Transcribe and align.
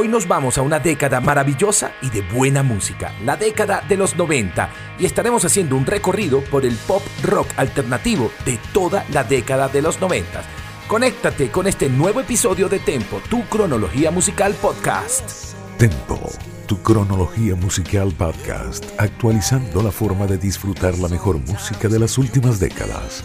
Hoy 0.00 0.08
nos 0.08 0.26
vamos 0.26 0.56
a 0.56 0.62
una 0.62 0.78
década 0.78 1.20
maravillosa 1.20 1.92
y 2.00 2.08
de 2.08 2.22
buena 2.22 2.62
música, 2.62 3.12
la 3.22 3.36
década 3.36 3.84
de 3.86 3.98
los 3.98 4.16
90, 4.16 4.70
y 4.98 5.04
estaremos 5.04 5.44
haciendo 5.44 5.76
un 5.76 5.84
recorrido 5.84 6.40
por 6.40 6.64
el 6.64 6.74
pop 6.86 7.02
rock 7.22 7.48
alternativo 7.58 8.30
de 8.46 8.58
toda 8.72 9.04
la 9.12 9.24
década 9.24 9.68
de 9.68 9.82
los 9.82 10.00
90. 10.00 10.42
Conéctate 10.88 11.50
con 11.50 11.66
este 11.66 11.90
nuevo 11.90 12.20
episodio 12.20 12.70
de 12.70 12.78
Tempo, 12.78 13.20
tu 13.28 13.44
cronología 13.44 14.10
musical 14.10 14.54
podcast. 14.54 15.54
Tempo, 15.76 16.32
tu 16.64 16.80
cronología 16.80 17.54
musical 17.54 18.10
podcast, 18.16 18.86
actualizando 18.96 19.82
la 19.82 19.92
forma 19.92 20.26
de 20.26 20.38
disfrutar 20.38 20.96
la 20.96 21.08
mejor 21.08 21.36
música 21.36 21.88
de 21.88 21.98
las 21.98 22.16
últimas 22.16 22.58
décadas. 22.58 23.22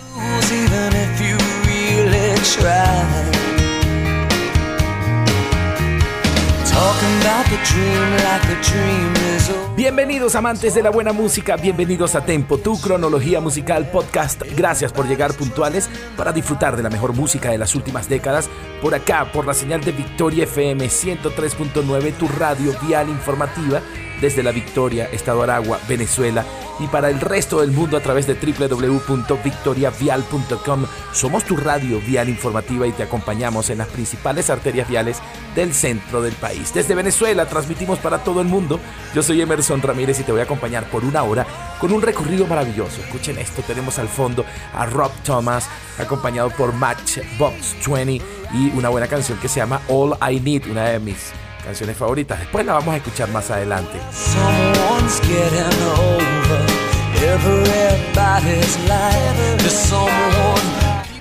Talking 6.75 7.15
about 7.21 7.45
the 7.45 7.57
dream 7.63 8.11
like 8.25 8.41
the 8.49 8.57
dream 8.61 9.15
is 9.33 9.49
over. 9.49 9.64
Bienvenidos 9.75 10.35
amantes 10.35 10.73
de 10.73 10.81
la 10.81 10.89
buena 10.89 11.11
música, 11.11 11.57
bienvenidos 11.57 12.15
a 12.15 12.23
Tempo, 12.23 12.57
tu 12.57 12.79
cronología 12.79 13.41
musical 13.41 13.91
podcast. 13.91 14.41
Gracias 14.55 14.93
por 14.93 15.05
llegar 15.05 15.33
puntuales 15.33 15.89
para 16.15 16.31
disfrutar 16.31 16.77
de 16.77 16.83
la 16.83 16.89
mejor 16.89 17.11
música 17.11 17.51
de 17.51 17.57
las 17.57 17.75
últimas 17.75 18.07
décadas 18.07 18.49
por 18.81 18.95
acá, 18.95 19.29
por 19.33 19.45
la 19.45 19.53
señal 19.53 19.81
de 19.81 19.91
Victoria 19.91 20.45
FM 20.45 20.85
103.9, 20.85 22.13
tu 22.13 22.29
radio 22.29 22.73
vial 22.87 23.09
informativa 23.09 23.81
desde 24.21 24.43
la 24.43 24.51
Victoria, 24.51 25.09
Estado 25.11 25.43
Aragua, 25.43 25.77
Venezuela 25.89 26.45
y 26.79 26.87
para 26.87 27.09
el 27.09 27.19
resto 27.21 27.61
del 27.61 27.71
mundo 27.71 27.95
a 27.97 28.01
través 28.01 28.27
de 28.27 28.35
www.victoriavial.com. 28.35 30.85
Somos 31.13 31.45
tu 31.45 31.57
radio 31.57 31.99
vial 32.01 32.29
informativa 32.29 32.85
y 32.87 32.91
te 32.91 33.03
acompañamos 33.03 33.69
en 33.69 33.77
las 33.79 33.87
principales 33.87 34.49
arterias 34.49 34.87
viales 34.87 35.19
del 35.55 35.73
centro 35.73 36.21
del 36.21 36.33
país. 36.33 36.73
Desde 36.73 36.95
Venezuela 36.95 37.45
transmitimos 37.45 37.99
para 37.99 38.23
todo 38.23 38.41
el 38.41 38.47
mundo. 38.47 38.79
Yo 39.13 39.21
soy 39.23 39.41
Emerson 39.41 39.64
Ramírez 39.69 40.19
y 40.19 40.23
te 40.23 40.31
voy 40.31 40.41
a 40.41 40.43
acompañar 40.43 40.89
por 40.89 41.03
una 41.03 41.23
hora 41.23 41.45
con 41.79 41.91
un 41.91 42.01
recorrido 42.01 42.45
maravilloso. 42.47 43.01
Escuchen 43.01 43.37
esto, 43.37 43.61
tenemos 43.63 43.99
al 43.99 44.07
fondo 44.07 44.45
a 44.73 44.85
Rob 44.85 45.11
Thomas 45.23 45.67
acompañado 45.99 46.49
por 46.51 46.73
Matchbox 46.73 47.75
20 47.87 48.23
y 48.53 48.69
una 48.75 48.89
buena 48.89 49.07
canción 49.07 49.37
que 49.39 49.47
se 49.47 49.59
llama 49.59 49.81
All 49.87 50.15
I 50.21 50.39
Need, 50.39 50.67
una 50.69 50.85
de 50.85 50.99
mis 50.99 51.31
canciones 51.63 51.97
favoritas. 51.97 52.39
Después 52.39 52.65
la 52.65 52.73
vamos 52.73 52.93
a 52.93 52.97
escuchar 52.97 53.29
más 53.29 53.49
adelante. 53.49 53.99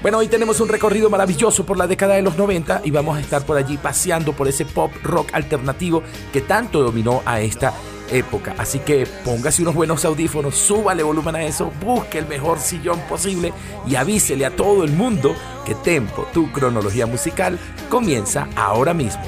Bueno, 0.03 0.19
hoy 0.19 0.29
tenemos 0.29 0.61
un 0.61 0.69
recorrido 0.69 1.09
maravilloso 1.09 1.65
por 1.65 1.79
la 1.79 1.87
década 1.87 2.15
de 2.15 2.21
los 2.21 2.37
90 2.37 2.83
y 2.85 2.91
vamos 2.91 3.17
a 3.17 3.21
estar 3.21 3.47
por 3.47 3.57
allí 3.57 3.79
paseando 3.79 4.35
por 4.35 4.47
ese 4.47 4.67
pop 4.67 4.93
rock 5.03 5.31
alternativo 5.33 6.03
que 6.31 6.43
tanto 6.43 6.83
dominó 6.83 7.23
a 7.25 7.41
esta 7.41 7.73
época. 8.11 8.55
Así 8.59 8.79
que 8.79 9.07
póngase 9.25 9.63
unos 9.63 9.75
buenos 9.75 10.05
audífonos, 10.05 10.55
súbale 10.55 11.03
volumen 11.03 11.37
a 11.37 11.45
eso, 11.45 11.73
busque 11.81 12.19
el 12.19 12.27
mejor 12.27 12.59
sillón 12.59 13.01
posible 13.09 13.53
y 13.87 13.97
avísele 13.97 14.47
a 14.47 14.55
todo 14.55 14.85
el 14.85 14.93
mundo 14.93 15.35
que 15.65 15.75
Tempo, 15.75 16.27
tu 16.33 16.51
cronología 16.53 17.07
musical, 17.07 17.59
comienza 17.89 18.49
ahora 18.57 18.95
mismo. 18.95 19.23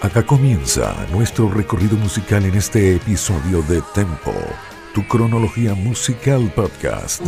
Acá 0.00 0.24
comienza 0.24 0.94
nuestro 1.10 1.50
recorrido 1.50 1.96
musical 1.96 2.44
en 2.44 2.54
este 2.54 2.96
episodio 2.96 3.62
de 3.62 3.82
Tempo, 3.94 4.32
tu 4.94 5.06
cronología 5.08 5.74
musical 5.74 6.52
podcast. 6.54 7.22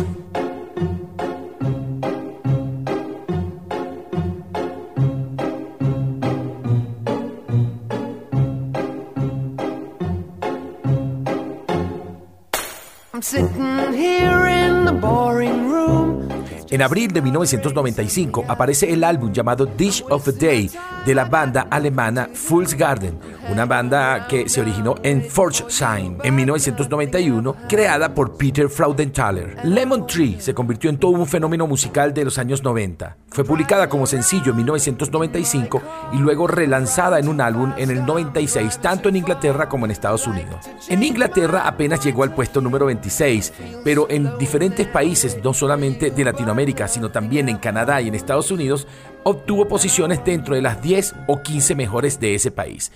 En 16.69 16.81
abril 16.81 17.11
de 17.11 17.21
1995 17.21 18.45
aparece 18.47 18.91
el 18.91 19.03
álbum 19.03 19.31
llamado 19.31 19.65
Dish 19.65 20.03
of 20.09 20.23
the 20.23 20.31
Day 20.31 20.71
de 21.05 21.15
la 21.15 21.25
banda 21.25 21.67
alemana 21.69 22.29
Fool's 22.33 22.73
Garden, 22.73 23.17
una 23.49 23.65
banda 23.65 24.27
que 24.27 24.47
se 24.47 24.61
originó 24.61 24.95
en 25.03 25.21
Pforzheim 25.21 26.17
en 26.23 26.35
1991, 26.35 27.55
creada 27.67 28.13
por 28.13 28.37
Peter 28.37 28.69
Fraudenthaler. 28.69 29.57
Lemon 29.63 30.05
Tree 30.05 30.39
se 30.39 30.53
convirtió 30.53 30.89
en 30.89 30.97
todo 30.97 31.11
un 31.11 31.27
fenómeno 31.27 31.67
musical 31.67 32.13
de 32.13 32.25
los 32.25 32.37
años 32.37 32.63
90. 32.63 33.17
Fue 33.29 33.43
publicada 33.43 33.87
como 33.87 34.05
sencillo 34.05 34.51
en 34.51 34.57
1995 34.57 35.81
y 36.13 36.17
luego 36.17 36.47
relanzada 36.47 37.17
en 37.19 37.29
un 37.29 37.41
álbum 37.41 37.73
en 37.77 37.89
el 37.89 38.05
96, 38.05 38.79
tanto 38.79 39.09
en 39.09 39.15
Inglaterra 39.15 39.69
como 39.69 39.85
en 39.85 39.91
Estados 39.91 40.27
Unidos. 40.27 40.69
En 40.89 41.01
Inglaterra 41.01 41.63
apenas 41.65 42.03
llegó 42.03 42.23
al 42.23 42.33
puesto 42.33 42.61
número 42.61 42.85
26, 42.85 43.53
pero 43.83 44.07
en 44.09 44.37
diferentes 44.37 44.87
países, 44.87 45.39
no 45.43 45.53
solamente 45.53 46.11
de 46.11 46.23
Latinoamérica, 46.23 46.87
sino 46.87 47.09
también 47.09 47.49
en 47.49 47.57
Canadá 47.57 48.01
y 48.01 48.09
en 48.09 48.15
Estados 48.15 48.51
Unidos, 48.51 48.87
obtuvo 49.23 49.67
posiciones 49.67 50.23
dentro 50.23 50.55
de 50.55 50.61
las 50.61 50.81
10 50.81 51.15
o 51.27 51.41
15 51.41 51.75
mejores 51.75 52.19
de 52.19 52.35
ese 52.35 52.51
país. 52.51 52.91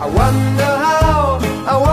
I 0.00 0.06
wonder 0.06 0.66
how, 0.66 1.38
I 1.66 1.92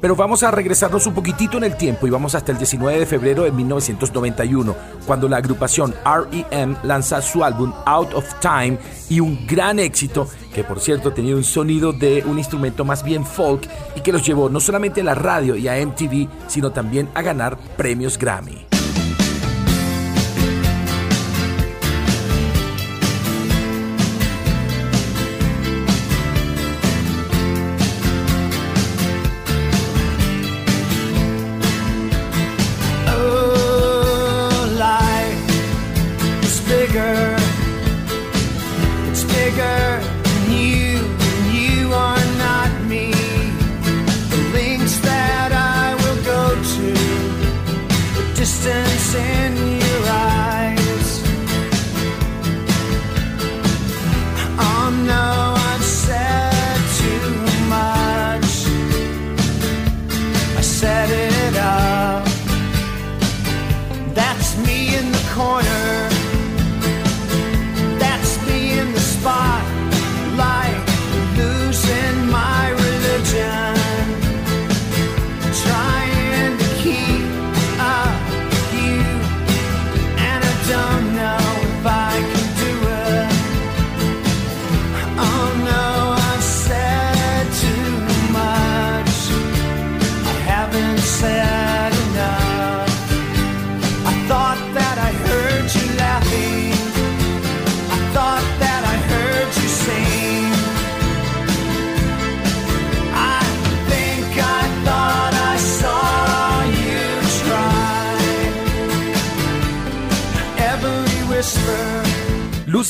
Pero 0.00 0.16
vamos 0.16 0.42
a 0.42 0.50
regresarnos 0.50 1.06
un 1.06 1.14
poquitito 1.14 1.58
en 1.58 1.64
el 1.64 1.76
tiempo 1.76 2.06
y 2.06 2.10
vamos 2.10 2.34
hasta 2.34 2.52
el 2.52 2.58
19 2.58 3.00
de 3.00 3.06
febrero 3.06 3.42
de 3.42 3.52
1991, 3.52 4.74
cuando 5.06 5.28
la 5.28 5.36
agrupación 5.36 5.94
REM 6.04 6.76
lanza 6.82 7.20
su 7.20 7.44
álbum 7.44 7.72
Out 7.84 8.14
of 8.14 8.24
Time 8.40 8.78
y 9.10 9.20
un 9.20 9.46
gran 9.46 9.78
éxito 9.78 10.28
que 10.54 10.64
por 10.64 10.80
cierto 10.80 11.12
tenía 11.12 11.36
un 11.36 11.44
sonido 11.44 11.92
de 11.92 12.24
un 12.26 12.38
instrumento 12.38 12.84
más 12.84 13.04
bien 13.04 13.26
folk 13.26 13.68
y 13.94 14.00
que 14.00 14.12
los 14.12 14.24
llevó 14.24 14.48
no 14.48 14.60
solamente 14.60 15.02
a 15.02 15.04
la 15.04 15.14
radio 15.14 15.54
y 15.56 15.68
a 15.68 15.84
MTV, 15.84 16.28
sino 16.48 16.70
también 16.70 17.08
a 17.14 17.22
ganar 17.22 17.58
premios 17.76 18.18
Grammy. 18.18 18.69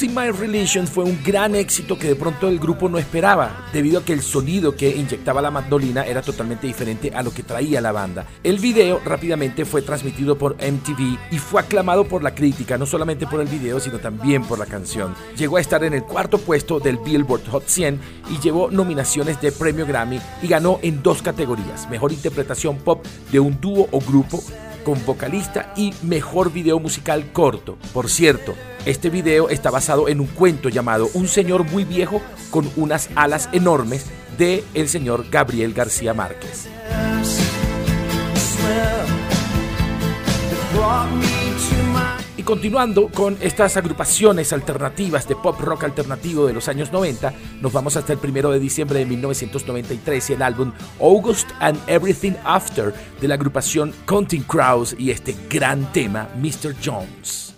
Losing 0.00 0.14
My 0.14 0.30
Religion 0.30 0.86
fue 0.86 1.04
un 1.04 1.22
gran 1.22 1.54
éxito 1.54 1.98
que 1.98 2.08
de 2.08 2.16
pronto 2.16 2.48
el 2.48 2.58
grupo 2.58 2.88
no 2.88 2.96
esperaba, 2.96 3.66
debido 3.70 4.00
a 4.00 4.02
que 4.02 4.14
el 4.14 4.22
sonido 4.22 4.74
que 4.74 4.88
inyectaba 4.88 5.42
la 5.42 5.50
mandolina 5.50 6.06
era 6.06 6.22
totalmente 6.22 6.66
diferente 6.66 7.12
a 7.14 7.22
lo 7.22 7.34
que 7.34 7.42
traía 7.42 7.82
la 7.82 7.92
banda. 7.92 8.24
El 8.42 8.58
video 8.60 8.98
rápidamente 9.04 9.66
fue 9.66 9.82
transmitido 9.82 10.38
por 10.38 10.54
MTV 10.54 11.18
y 11.30 11.36
fue 11.36 11.60
aclamado 11.60 12.08
por 12.08 12.22
la 12.22 12.34
crítica, 12.34 12.78
no 12.78 12.86
solamente 12.86 13.26
por 13.26 13.42
el 13.42 13.48
video, 13.48 13.78
sino 13.78 13.98
también 13.98 14.42
por 14.42 14.58
la 14.58 14.64
canción. 14.64 15.14
Llegó 15.36 15.58
a 15.58 15.60
estar 15.60 15.84
en 15.84 15.92
el 15.92 16.04
cuarto 16.04 16.38
puesto 16.38 16.80
del 16.80 16.96
Billboard 16.96 17.46
Hot 17.50 17.64
100 17.66 18.00
y 18.30 18.40
llevó 18.40 18.70
nominaciones 18.70 19.38
de 19.42 19.52
premio 19.52 19.84
Grammy 19.84 20.18
y 20.40 20.48
ganó 20.48 20.78
en 20.80 21.02
dos 21.02 21.20
categorías, 21.20 21.90
mejor 21.90 22.10
interpretación 22.10 22.78
pop 22.78 23.04
de 23.30 23.40
un 23.40 23.60
dúo 23.60 23.86
o 23.90 24.00
grupo 24.00 24.42
con 24.84 25.04
vocalista 25.04 25.72
y 25.76 25.94
mejor 26.02 26.52
video 26.52 26.78
musical 26.78 27.32
corto. 27.32 27.78
Por 27.92 28.08
cierto, 28.08 28.54
este 28.86 29.10
video 29.10 29.48
está 29.48 29.70
basado 29.70 30.08
en 30.08 30.20
un 30.20 30.26
cuento 30.26 30.68
llamado 30.68 31.08
Un 31.14 31.28
señor 31.28 31.64
muy 31.64 31.84
viejo 31.84 32.22
con 32.50 32.70
unas 32.76 33.10
alas 33.14 33.48
enormes 33.52 34.06
de 34.38 34.64
el 34.74 34.88
señor 34.88 35.26
Gabriel 35.30 35.74
García 35.74 36.14
Márquez. 36.14 36.68
Continuando 42.50 43.06
con 43.10 43.38
estas 43.40 43.76
agrupaciones 43.76 44.52
alternativas 44.52 45.28
de 45.28 45.36
pop 45.36 45.60
rock 45.60 45.84
alternativo 45.84 46.48
de 46.48 46.52
los 46.52 46.66
años 46.66 46.90
90, 46.90 47.32
nos 47.60 47.72
vamos 47.72 47.96
hasta 47.96 48.12
el 48.12 48.18
primero 48.18 48.50
de 48.50 48.58
diciembre 48.58 48.98
de 48.98 49.06
1993 49.06 50.30
y 50.30 50.32
el 50.32 50.42
álbum 50.42 50.72
August 50.98 51.48
and 51.60 51.78
Everything 51.86 52.32
After 52.42 52.92
de 53.20 53.28
la 53.28 53.34
agrupación 53.34 53.94
Counting 54.04 54.42
Crows 54.42 54.96
y 54.98 55.12
este 55.12 55.36
gran 55.48 55.92
tema, 55.92 56.28
Mr. 56.42 56.74
Jones. 56.84 57.54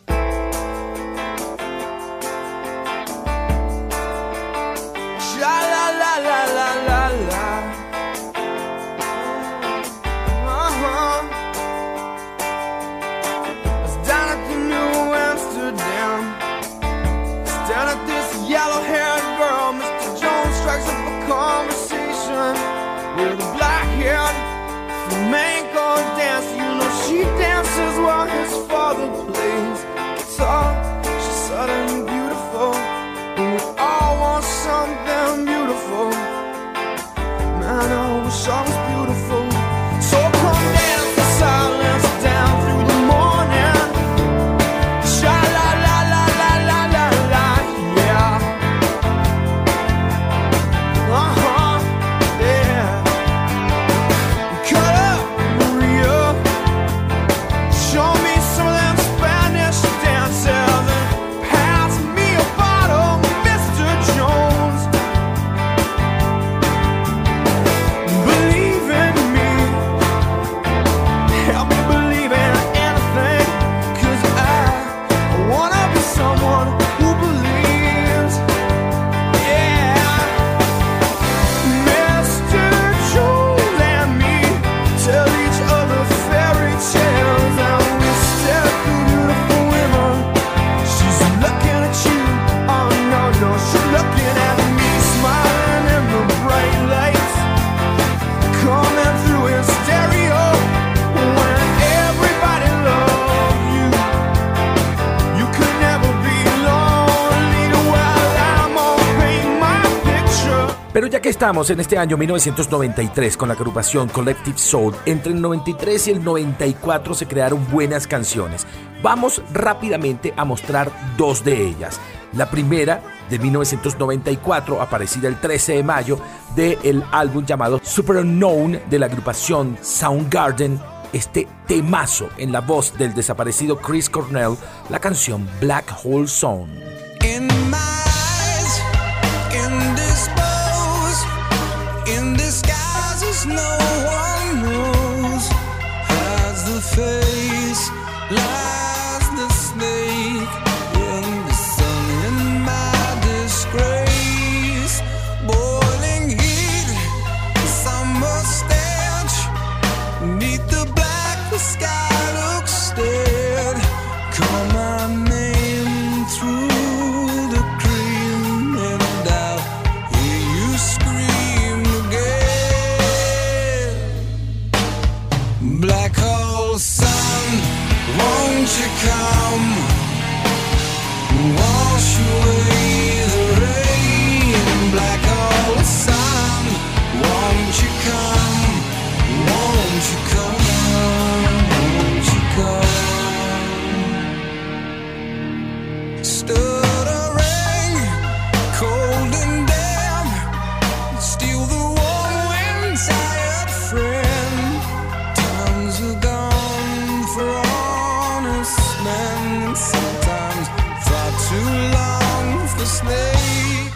Pero 110.93 111.07
ya 111.07 111.21
que 111.23 111.31
estamos 111.31 111.71
en 111.71 111.81
este 111.81 111.97
año 111.97 112.19
1993 112.19 113.39
con 113.39 113.49
la 113.49 113.55
agrupación 113.55 114.09
Collective 114.11 114.59
Soul, 114.59 114.95
entre 115.07 115.33
el 115.33 115.41
93 115.41 116.09
y 116.09 116.11
el 116.11 116.23
94 116.23 117.15
se 117.15 117.27
crearon 117.27 117.67
buenas 117.71 118.07
canciones. 118.07 118.67
Vamos 119.03 119.43
rápidamente 119.53 120.35
a 120.37 120.45
mostrar 120.45 120.93
dos 121.17 121.43
de 121.45 121.67
ellas. 121.67 121.99
La 122.35 122.51
primera, 122.51 123.03
de 123.31 123.39
1994, 123.39 124.83
aparecida 124.83 125.29
el 125.29 125.41
13 125.41 125.77
de 125.77 125.83
mayo, 125.83 126.19
del 126.55 127.03
álbum 127.11 127.47
llamado 127.47 127.81
Super 127.83 128.17
Unknown 128.17 128.79
de 128.91 128.99
la 128.99 129.07
agrupación 129.07 129.79
Soundgarden, 129.81 130.79
este 131.15 131.49
temazo 131.67 132.29
en 132.37 132.53
la 132.53 132.61
voz 132.61 132.97
del 132.99 133.15
desaparecido 133.15 133.79
Chris 133.79 134.11
Cornell, 134.11 134.57
la 134.91 134.99
canción 134.99 135.49
Black 135.59 135.87
Hole 136.05 136.29
Zone. 136.29 136.81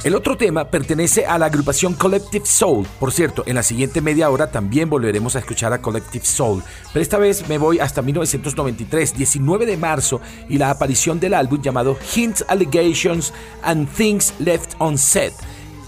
El 0.06 0.14
otro 0.14 0.36
tema 0.36 0.70
pertenece 0.70 1.26
a 1.26 1.36
la 1.36 1.46
agrupación 1.46 1.94
Collective 1.94 2.46
Soul. 2.46 2.86
Por 3.00 3.10
cierto, 3.10 3.42
en 3.44 3.56
la 3.56 3.64
siguiente 3.64 4.00
media 4.00 4.30
hora 4.30 4.52
también 4.52 4.88
volveremos 4.88 5.34
a 5.34 5.40
escuchar 5.40 5.72
a 5.72 5.82
Collective 5.82 6.24
Soul, 6.24 6.62
pero 6.92 7.02
esta 7.02 7.18
vez 7.18 7.48
me 7.48 7.58
voy 7.58 7.80
hasta 7.80 8.02
1993, 8.02 9.16
19 9.16 9.66
de 9.66 9.76
marzo, 9.76 10.20
y 10.48 10.58
la 10.58 10.70
aparición 10.70 11.18
del 11.18 11.34
álbum 11.34 11.60
llamado 11.60 11.98
Hints, 12.14 12.44
Allegations 12.46 13.34
and 13.64 13.92
Things 13.96 14.32
Left 14.38 14.80
Unsaid, 14.80 15.32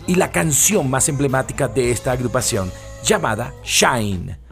y 0.08 0.16
la 0.16 0.32
canción 0.32 0.90
más 0.90 1.08
emblemática 1.08 1.68
de 1.68 1.92
esta 1.92 2.10
agrupación, 2.10 2.72
llamada 3.04 3.54
Shine. 3.62 4.47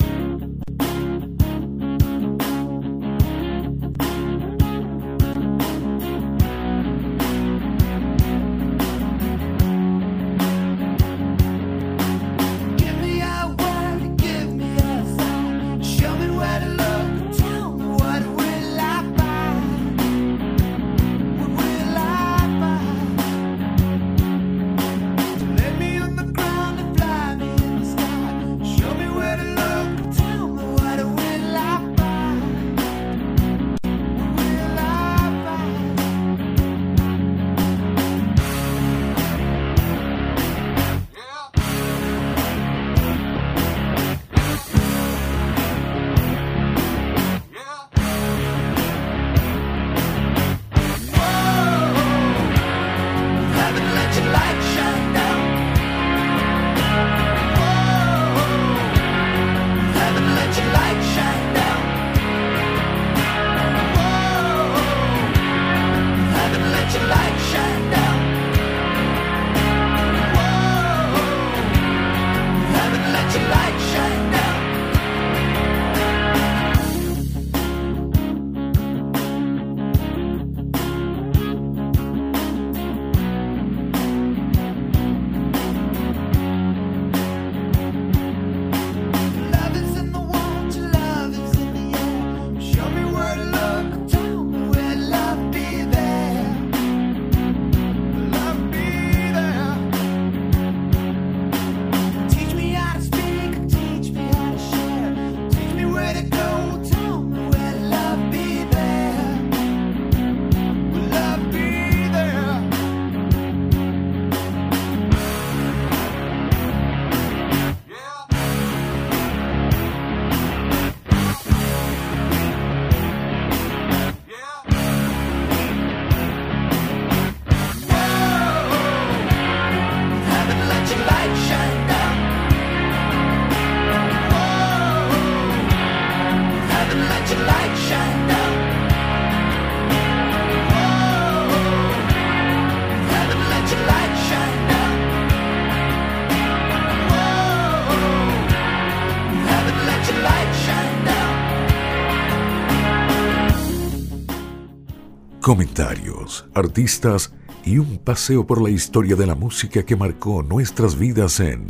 Comentarios, 155.47 156.45
artistas 156.55 157.33
y 157.65 157.79
un 157.79 157.99
paseo 157.99 158.45
por 158.45 158.61
la 158.61 158.69
historia 158.69 159.15
de 159.15 159.29
la 159.29 159.37
música 159.37 159.85
que 159.85 159.95
marcó 159.95 160.43
nuestras 160.43 160.99
vidas 160.99 161.38
en 161.38 161.69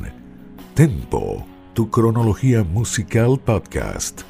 Tempo, 0.75 1.47
tu 1.75 1.91
cronología 1.91 2.65
musical 2.65 3.39
podcast. 3.39 4.23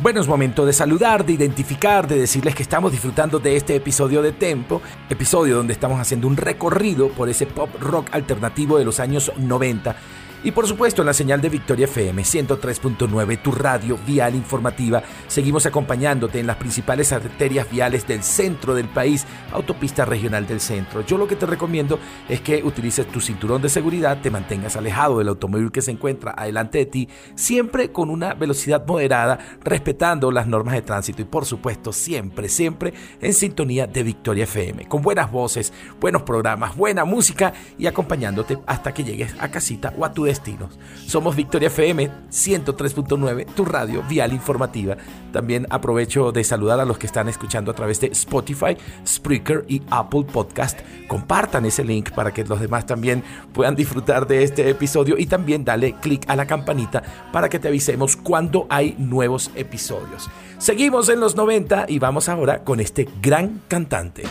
Bueno, 0.00 0.20
es 0.20 0.28
momento 0.28 0.66
de 0.66 0.74
saludar, 0.74 1.24
de 1.24 1.32
identificar, 1.32 2.06
de 2.06 2.18
decirles 2.18 2.54
que 2.54 2.62
estamos 2.62 2.92
disfrutando 2.92 3.38
de 3.38 3.56
este 3.56 3.74
episodio 3.74 4.20
de 4.20 4.32
Tempo, 4.32 4.82
episodio 5.08 5.56
donde 5.56 5.72
estamos 5.72 5.98
haciendo 5.98 6.28
un 6.28 6.36
recorrido 6.36 7.08
por 7.08 7.30
ese 7.30 7.46
pop 7.46 7.70
rock 7.80 8.08
alternativo 8.12 8.78
de 8.78 8.84
los 8.84 9.00
años 9.00 9.32
90 9.38 9.96
y 10.44 10.52
por 10.52 10.66
supuesto 10.68 11.02
en 11.02 11.06
la 11.06 11.12
señal 11.12 11.40
de 11.40 11.48
Victoria 11.48 11.86
FM 11.86 12.22
103.9, 12.22 13.42
tu 13.42 13.50
radio 13.50 13.98
vial 14.06 14.34
informativa. 14.36 15.02
Seguimos 15.26 15.66
acompañándote 15.66 16.38
en 16.38 16.46
las 16.46 16.56
principales 16.56 17.12
arterias 17.12 17.68
viales 17.70 18.06
del 18.06 18.22
centro 18.22 18.74
del 18.74 18.88
país, 18.88 19.26
autopista 19.52 20.04
regional 20.04 20.46
del 20.46 20.60
centro. 20.60 21.04
Yo 21.04 21.18
lo 21.18 21.26
que 21.26 21.36
te 21.36 21.46
recomiendo 21.46 21.98
es 22.28 22.40
que 22.40 22.62
utilices 22.62 23.06
tu 23.08 23.20
cinturón 23.20 23.62
de 23.62 23.68
seguridad, 23.68 24.20
te 24.20 24.30
mantengas 24.30 24.76
alejado 24.76 25.18
del 25.18 25.28
automóvil 25.28 25.72
que 25.72 25.82
se 25.82 25.90
encuentra 25.90 26.34
adelante 26.36 26.78
de 26.78 26.86
ti, 26.86 27.08
siempre 27.34 27.90
con 27.90 28.08
una 28.08 28.34
velocidad 28.34 28.86
moderada, 28.86 29.38
respetando 29.64 30.30
las 30.30 30.46
normas 30.46 30.74
de 30.74 30.82
tránsito 30.82 31.22
y 31.22 31.24
por 31.24 31.46
supuesto 31.46 31.92
siempre, 31.92 32.48
siempre 32.48 32.94
en 33.20 33.34
sintonía 33.34 33.86
de 33.86 34.02
Victoria 34.04 34.44
FM, 34.44 34.86
con 34.86 35.02
buenas 35.02 35.32
voces, 35.32 35.72
buenos 36.00 36.22
programas, 36.22 36.76
buena 36.76 37.04
música 37.04 37.52
y 37.76 37.86
acompañándote 37.86 38.58
hasta 38.66 38.94
que 38.94 39.04
llegues 39.04 39.34
a 39.40 39.50
casita 39.50 39.92
o 39.98 40.04
a 40.04 40.12
tu 40.12 40.27
destinos. 40.28 40.78
Somos 41.06 41.34
Victoria 41.34 41.68
FM 41.68 42.10
103.9, 42.30 43.46
tu 43.54 43.64
radio 43.64 44.02
vial 44.08 44.32
informativa. 44.32 44.96
También 45.32 45.66
aprovecho 45.70 46.32
de 46.32 46.44
saludar 46.44 46.80
a 46.80 46.84
los 46.84 46.98
que 46.98 47.06
están 47.06 47.28
escuchando 47.28 47.70
a 47.70 47.74
través 47.74 48.00
de 48.00 48.08
Spotify, 48.08 48.76
Spreaker 49.06 49.64
y 49.68 49.82
Apple 49.90 50.24
Podcast. 50.24 50.80
Compartan 51.08 51.64
ese 51.66 51.84
link 51.84 52.10
para 52.12 52.32
que 52.32 52.44
los 52.44 52.60
demás 52.60 52.86
también 52.86 53.22
puedan 53.52 53.74
disfrutar 53.74 54.26
de 54.26 54.42
este 54.44 54.68
episodio 54.68 55.16
y 55.18 55.26
también 55.26 55.64
dale 55.64 55.94
click 56.00 56.28
a 56.28 56.36
la 56.36 56.46
campanita 56.46 57.02
para 57.32 57.48
que 57.48 57.58
te 57.58 57.68
avisemos 57.68 58.16
cuando 58.16 58.66
hay 58.68 58.94
nuevos 58.98 59.50
episodios. 59.54 60.28
Seguimos 60.58 61.08
en 61.08 61.20
los 61.20 61.36
90 61.36 61.86
y 61.88 61.98
vamos 61.98 62.28
ahora 62.28 62.64
con 62.64 62.80
este 62.80 63.08
gran 63.22 63.62
cantante. 63.68 64.24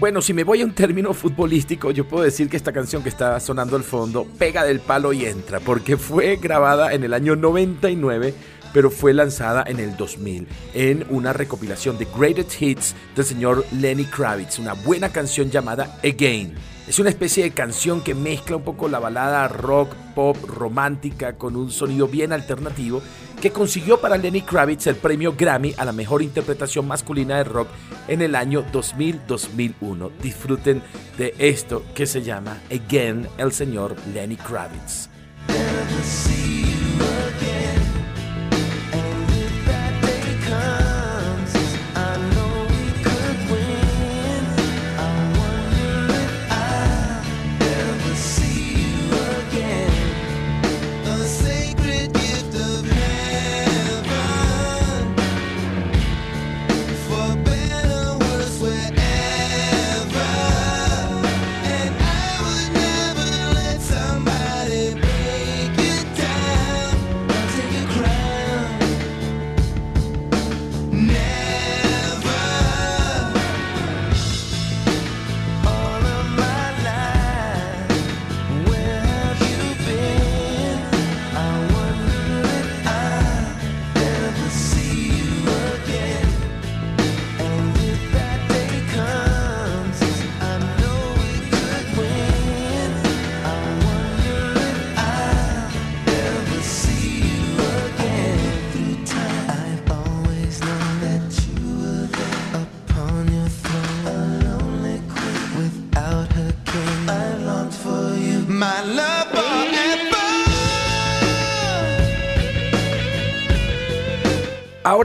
Bueno, 0.00 0.22
si 0.22 0.32
me 0.32 0.44
voy 0.44 0.62
a 0.62 0.64
un 0.64 0.72
término 0.72 1.12
futbolístico, 1.12 1.90
yo 1.90 2.08
puedo 2.08 2.24
decir 2.24 2.48
que 2.48 2.56
esta 2.56 2.72
canción 2.72 3.02
que 3.02 3.10
está 3.10 3.38
sonando 3.38 3.76
al 3.76 3.84
fondo 3.84 4.26
pega 4.38 4.64
del 4.64 4.80
palo 4.80 5.12
y 5.12 5.26
entra, 5.26 5.60
porque 5.60 5.98
fue 5.98 6.36
grabada 6.36 6.94
en 6.94 7.04
el 7.04 7.12
año 7.12 7.36
99 7.36 8.32
pero 8.72 8.90
fue 8.90 9.12
lanzada 9.12 9.64
en 9.66 9.80
el 9.80 9.96
2000 9.96 10.46
en 10.74 11.04
una 11.10 11.32
recopilación 11.32 11.98
de 11.98 12.06
Greatest 12.16 12.62
Hits 12.62 12.94
del 13.16 13.24
señor 13.24 13.66
Lenny 13.72 14.04
Kravitz, 14.04 14.58
una 14.58 14.72
buena 14.72 15.10
canción 15.10 15.50
llamada 15.50 15.98
Again. 16.04 16.54
Es 16.88 16.98
una 16.98 17.10
especie 17.10 17.44
de 17.44 17.50
canción 17.50 18.00
que 18.00 18.14
mezcla 18.14 18.56
un 18.56 18.64
poco 18.64 18.88
la 18.88 18.98
balada 18.98 19.46
rock, 19.48 19.94
pop, 20.14 20.36
romántica 20.44 21.34
con 21.34 21.56
un 21.56 21.70
sonido 21.70 22.08
bien 22.08 22.32
alternativo 22.32 23.02
que 23.40 23.50
consiguió 23.50 24.00
para 24.00 24.18
Lenny 24.18 24.42
Kravitz 24.42 24.86
el 24.86 24.96
premio 24.96 25.34
Grammy 25.36 25.74
a 25.78 25.84
la 25.84 25.92
mejor 25.92 26.22
interpretación 26.22 26.86
masculina 26.86 27.38
de 27.38 27.44
rock 27.44 27.68
en 28.06 28.22
el 28.22 28.34
año 28.34 28.64
2000-2001. 28.70 30.10
Disfruten 30.22 30.82
de 31.16 31.34
esto 31.38 31.84
que 31.94 32.06
se 32.06 32.22
llama 32.22 32.58
Again 32.70 33.26
el 33.38 33.52
señor 33.52 33.96
Lenny 34.12 34.36
Kravitz. 34.36 35.08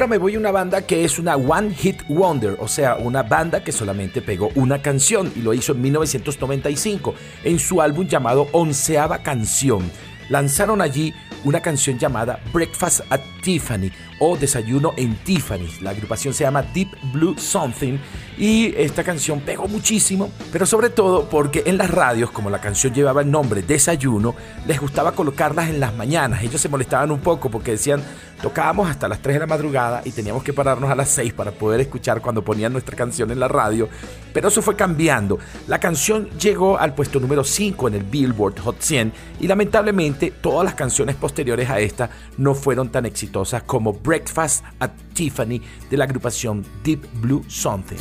Me 0.08 0.20
voy 0.20 0.36
a 0.36 0.40
una 0.40 0.52
banda 0.52 0.84
que 0.84 1.04
es 1.04 1.18
una 1.18 1.36
One 1.36 1.74
Hit 1.74 2.04
Wonder, 2.08 2.58
o 2.60 2.68
sea, 2.68 2.96
una 2.98 3.24
banda 3.24 3.64
que 3.64 3.72
solamente 3.72 4.22
pegó 4.22 4.52
una 4.54 4.80
canción 4.80 5.34
y 5.36 5.42
lo 5.42 5.52
hizo 5.52 5.72
en 5.72 5.82
1995 5.82 7.16
en 7.44 7.58
su 7.58 7.82
álbum 7.82 8.06
llamado 8.08 8.48
Onceava 8.52 9.24
Canción. 9.24 9.90
Lanzaron 10.30 10.82
allí 10.82 11.12
una 11.44 11.60
canción 11.60 11.98
llamada 11.98 12.40
Breakfast 12.52 13.02
at 13.10 13.22
Tiffany 13.42 13.92
o 14.20 14.36
Desayuno 14.36 14.94
en 14.98 15.16
Tiffany. 15.18 15.68
La 15.82 15.92
agrupación 15.92 16.34
se 16.34 16.44
llama 16.44 16.64
Deep 16.64 16.90
Blue 17.14 17.38
Something 17.38 17.98
y 18.38 18.74
esta 18.76 19.04
canción 19.04 19.40
pegó 19.42 19.68
muchísimo, 19.68 20.32
pero 20.52 20.66
sobre 20.66 20.90
todo 20.90 21.30
porque 21.30 21.64
en 21.66 21.78
las 21.78 21.90
radios, 21.90 22.32
como 22.32 22.50
la 22.50 22.60
canción 22.60 22.94
llevaba 22.94 23.22
el 23.22 23.30
nombre 23.30 23.62
Desayuno, 23.62 24.36
les 24.68 24.80
gustaba 24.80 25.14
colocarlas 25.14 25.70
en 25.70 25.80
las 25.80 25.96
mañanas. 25.96 26.44
Ellos 26.44 26.60
se 26.60 26.70
molestaban 26.70 27.12
un 27.12 27.20
poco 27.20 27.50
porque 27.50 27.72
decían, 27.72 28.04
tocábamos 28.42 28.90
hasta 28.90 29.08
las 29.08 29.22
3 29.22 29.36
de 29.36 29.40
la 29.40 29.48
madrugada 29.48 30.02
y 30.06 30.12
teníamos 30.12 30.44
que 30.44 30.54
pararnos 30.54 30.90
a 30.90 30.96
las 30.96 31.10
6 31.10 31.34
para 31.34 31.52
poder 31.52 31.82
escuchar 31.82 32.22
cuando 32.22 32.44
ponían 32.44 32.72
nuestra 32.72 32.96
canción 32.96 33.32
en 33.32 33.40
la 33.40 33.48
radio, 33.48 33.90
pero 34.34 34.48
eso 34.48 34.62
fue 34.62 34.76
cambiando. 34.76 35.40
La 35.68 35.80
canción 35.80 36.30
llegó 36.32 36.78
al 36.78 36.94
puesto 36.94 37.20
número 37.20 37.44
5 37.44 37.88
en 37.88 37.94
el 37.96 38.04
Billboard 38.04 38.60
Hot 38.60 38.80
100 38.80 39.14
y 39.40 39.48
lamentablemente 39.48 40.32
todas 40.32 40.66
las 40.66 40.76
canciones 40.76 41.16
posteriores 41.16 41.70
a 41.70 41.80
esta 41.80 42.10
no 42.38 42.54
fueron 42.54 42.90
tan 42.90 43.06
exitosas 43.06 43.64
como 43.64 43.94
Breakfast 43.94 44.64
at 44.80 44.92
Tiffany 45.14 45.62
de 45.90 45.98
la 45.98 46.06
agrupación 46.06 46.66
Deep 46.84 47.06
Blue 47.22 47.44
Something. 47.48 47.98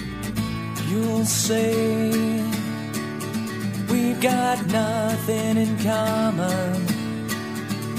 You'll 0.90 1.25
say 1.25 2.11
we've 3.90 4.20
got 4.20 4.64
nothing 4.66 5.57
in 5.57 5.77
common, 5.79 6.87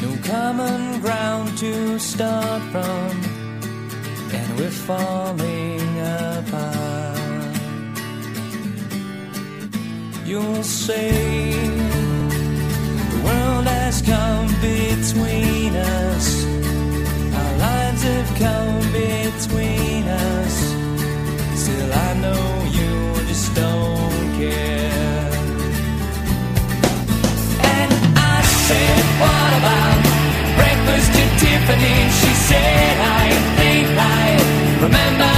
no 0.06 0.18
common 0.24 1.02
ground 1.02 1.58
to 1.58 1.98
start 1.98 2.62
from, 2.72 3.12
and 4.38 4.60
we're 4.60 4.78
falling 4.90 6.00
apart. 6.00 7.56
You'll 10.26 10.64
say 10.64 11.52
the 13.14 13.22
world 13.28 13.68
has 13.68 14.02
come 14.02 14.48
between 14.62 15.76
us 15.76 16.28
Our 17.40 17.54
lines 17.66 18.02
have 18.04 18.32
come 18.46 18.82
between 18.92 19.35
breakfast 30.86 31.14
to 31.14 31.24
Tiffany? 31.40 32.10
She 32.10 32.34
said, 32.48 32.98
I 33.00 33.30
think 33.58 33.88
I 33.98 34.84
remember 34.84 35.35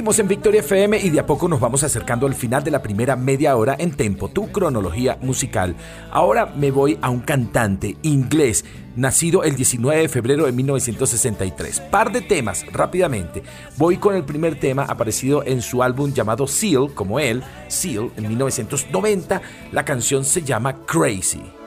Seguimos 0.00 0.18
en 0.18 0.28
Victoria 0.28 0.60
FM 0.60 0.98
y 0.98 1.10
de 1.10 1.20
a 1.20 1.26
poco 1.26 1.46
nos 1.46 1.60
vamos 1.60 1.84
acercando 1.84 2.26
al 2.26 2.34
final 2.34 2.64
de 2.64 2.70
la 2.70 2.80
primera 2.80 3.16
media 3.16 3.54
hora 3.54 3.76
en 3.78 3.90
Tempo, 3.90 4.30
tu 4.30 4.50
cronología 4.50 5.18
musical. 5.20 5.76
Ahora 6.10 6.46
me 6.46 6.70
voy 6.70 6.98
a 7.02 7.10
un 7.10 7.20
cantante 7.20 7.98
inglés, 8.00 8.64
nacido 8.96 9.44
el 9.44 9.56
19 9.56 10.00
de 10.00 10.08
febrero 10.08 10.46
de 10.46 10.52
1963. 10.52 11.80
Par 11.80 12.12
de 12.12 12.22
temas, 12.22 12.64
rápidamente. 12.72 13.42
Voy 13.76 13.98
con 13.98 14.16
el 14.16 14.24
primer 14.24 14.58
tema 14.58 14.84
aparecido 14.84 15.44
en 15.44 15.60
su 15.60 15.82
álbum 15.82 16.14
llamado 16.14 16.46
Seal, 16.46 16.94
como 16.94 17.20
él, 17.20 17.42
Seal, 17.68 18.10
en 18.16 18.26
1990. 18.26 19.42
La 19.70 19.84
canción 19.84 20.24
se 20.24 20.40
llama 20.40 20.78
Crazy. 20.86 21.59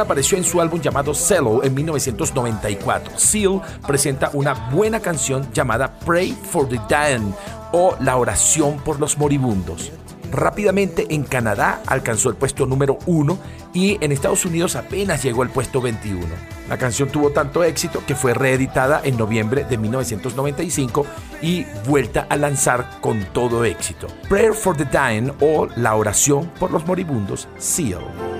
Apareció 0.00 0.36
en 0.38 0.44
su 0.44 0.60
álbum 0.60 0.80
llamado 0.80 1.14
Cello 1.14 1.62
en 1.62 1.74
1994. 1.74 3.18
Seal 3.18 3.60
presenta 3.86 4.30
una 4.32 4.54
buena 4.70 5.00
canción 5.00 5.52
llamada 5.52 5.98
Pray 6.00 6.36
for 6.50 6.68
the 6.68 6.80
Dying 6.88 7.34
o 7.72 7.96
La 8.00 8.16
oración 8.16 8.78
por 8.78 8.98
los 9.00 9.18
moribundos. 9.18 9.92
Rápidamente 10.30 11.06
en 11.10 11.24
Canadá 11.24 11.82
alcanzó 11.86 12.28
el 12.28 12.36
puesto 12.36 12.64
número 12.64 12.98
1 13.06 13.38
y 13.74 13.98
en 14.00 14.12
Estados 14.12 14.44
Unidos 14.44 14.76
apenas 14.76 15.22
llegó 15.22 15.42
al 15.42 15.50
puesto 15.50 15.80
21. 15.80 16.26
La 16.68 16.78
canción 16.78 17.08
tuvo 17.08 17.30
tanto 17.30 17.64
éxito 17.64 18.02
que 18.06 18.14
fue 18.14 18.32
reeditada 18.32 19.00
en 19.02 19.16
noviembre 19.16 19.64
de 19.64 19.76
1995 19.76 21.04
y 21.42 21.66
vuelta 21.86 22.26
a 22.28 22.36
lanzar 22.36 23.00
con 23.00 23.24
todo 23.32 23.64
éxito. 23.64 24.06
Prayer 24.28 24.54
for 24.54 24.76
the 24.76 24.84
Dying 24.84 25.32
o 25.40 25.66
La 25.76 25.96
oración 25.96 26.48
por 26.60 26.70
los 26.70 26.86
moribundos, 26.86 27.48
Seal. 27.58 28.39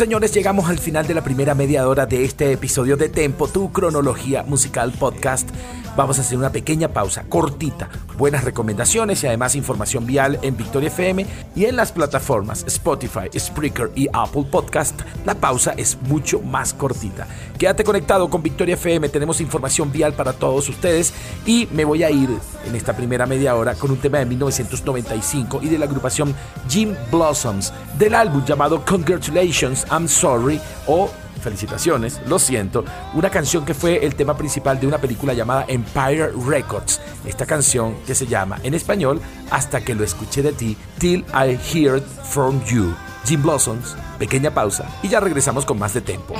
Señores, 0.00 0.32
llegamos 0.32 0.70
al 0.70 0.78
final 0.78 1.06
de 1.06 1.12
la 1.12 1.22
primera 1.22 1.54
media 1.54 1.86
hora 1.86 2.06
de 2.06 2.24
este 2.24 2.52
episodio 2.52 2.96
de 2.96 3.10
Tempo, 3.10 3.48
tu 3.48 3.70
cronología 3.70 4.42
musical 4.44 4.92
podcast. 4.92 5.46
Vamos 5.94 6.16
a 6.16 6.22
hacer 6.22 6.38
una 6.38 6.50
pequeña 6.50 6.88
pausa, 6.88 7.24
cortita, 7.28 7.90
buenas 8.16 8.44
recomendaciones 8.44 9.22
y 9.22 9.26
además 9.26 9.56
información 9.56 10.06
vial 10.06 10.38
en 10.40 10.56
Victoria 10.56 10.88
FM 10.88 11.26
y 11.54 11.66
en 11.66 11.76
las 11.76 11.92
plataformas 11.92 12.64
Spotify, 12.66 13.28
Spreaker 13.38 13.90
y 13.94 14.08
Apple 14.10 14.46
Podcast. 14.50 14.98
La 15.26 15.34
pausa 15.34 15.74
es 15.76 15.98
mucho 16.08 16.40
más 16.40 16.72
cortita. 16.72 17.26
Quédate 17.58 17.84
conectado 17.84 18.30
con 18.30 18.42
Victoria 18.42 18.76
FM, 18.76 19.10
tenemos 19.10 19.42
información 19.42 19.92
vial 19.92 20.14
para 20.14 20.32
todos 20.32 20.66
ustedes 20.70 21.12
y 21.44 21.68
me 21.72 21.84
voy 21.84 22.04
a 22.04 22.10
ir 22.10 22.30
en 22.66 22.74
esta 22.74 22.96
primera 22.96 23.26
media 23.26 23.54
hora 23.54 23.74
con 23.74 23.90
un 23.90 23.98
tema 23.98 24.18
de 24.18 24.24
1995 24.24 25.60
y 25.62 25.68
de 25.68 25.78
la 25.78 25.84
agrupación 25.84 26.34
Jim 26.70 26.94
Blossoms 27.10 27.70
del 28.00 28.14
álbum 28.14 28.42
llamado 28.44 28.82
Congratulations, 28.84 29.86
I'm 29.92 30.08
Sorry 30.08 30.58
o 30.86 31.10
Felicitaciones, 31.40 32.20
lo 32.26 32.38
siento, 32.38 32.84
una 33.14 33.30
canción 33.30 33.64
que 33.64 33.72
fue 33.72 34.04
el 34.04 34.14
tema 34.14 34.36
principal 34.36 34.78
de 34.78 34.86
una 34.86 34.98
película 34.98 35.32
llamada 35.32 35.64
Empire 35.68 36.32
Records. 36.46 37.00
Esta 37.24 37.46
canción 37.46 37.96
que 38.06 38.14
se 38.14 38.26
llama 38.26 38.58
en 38.62 38.74
español 38.74 39.20
Hasta 39.50 39.80
que 39.82 39.94
lo 39.94 40.04
escuché 40.04 40.42
de 40.42 40.52
ti, 40.52 40.76
Till 40.98 41.24
I 41.32 41.58
Heard 41.72 42.02
From 42.24 42.62
You. 42.64 42.94
Jim 43.24 43.42
Blossoms, 43.42 43.96
pequeña 44.18 44.50
pausa 44.50 44.86
y 45.02 45.08
ya 45.08 45.20
regresamos 45.20 45.64
con 45.64 45.78
más 45.78 45.94
de 45.94 46.00
tempo. 46.00 46.34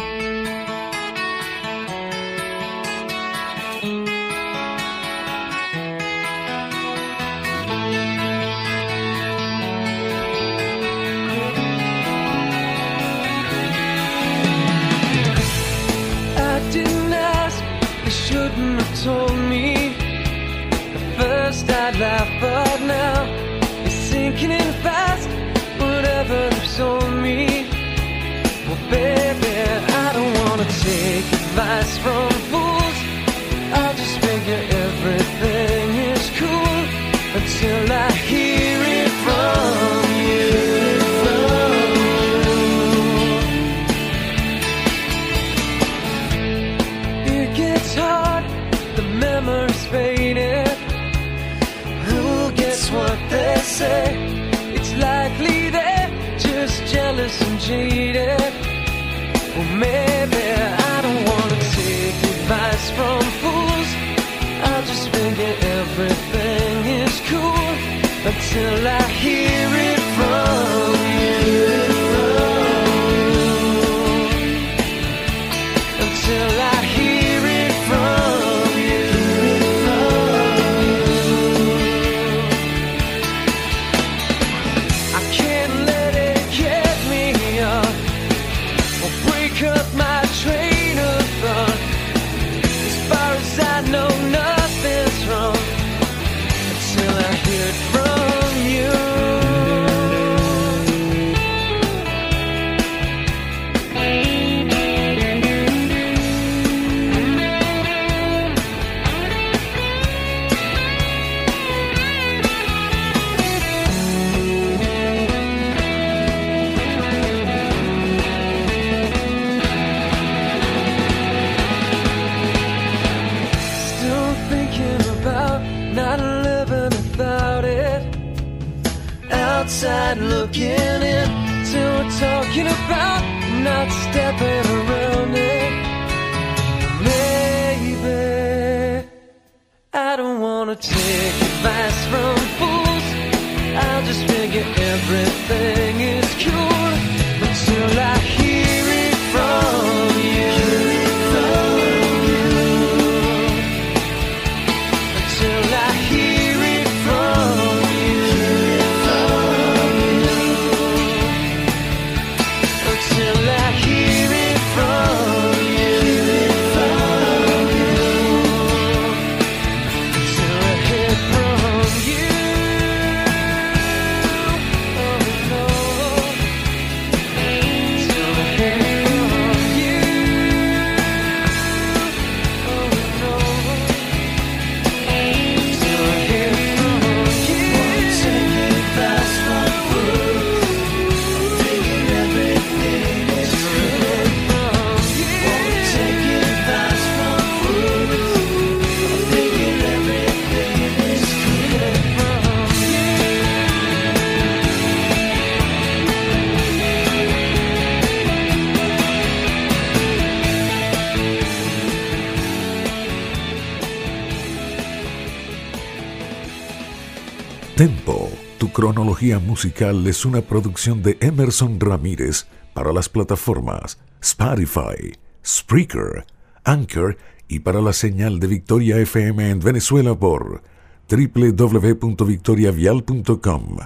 Cronología 218.81 219.39
musical 219.39 220.07
es 220.07 220.25
una 220.25 220.41
producción 220.41 221.03
de 221.03 221.19
Emerson 221.21 221.79
Ramírez 221.79 222.47
para 222.73 222.95
las 222.95 223.11
plataformas 223.11 223.99
Spotify, 224.23 225.13
Spreaker, 225.45 226.25
Anchor 226.65 227.19
y 227.47 227.59
para 227.59 227.83
la 227.83 227.93
señal 227.93 228.41
de 228.41 228.47
Victoria 228.47 228.97
FM 228.97 229.51
en 229.51 229.61
Venezuela 229.61 230.19
por 230.19 230.63
www.victoriavial.com. 231.11 233.77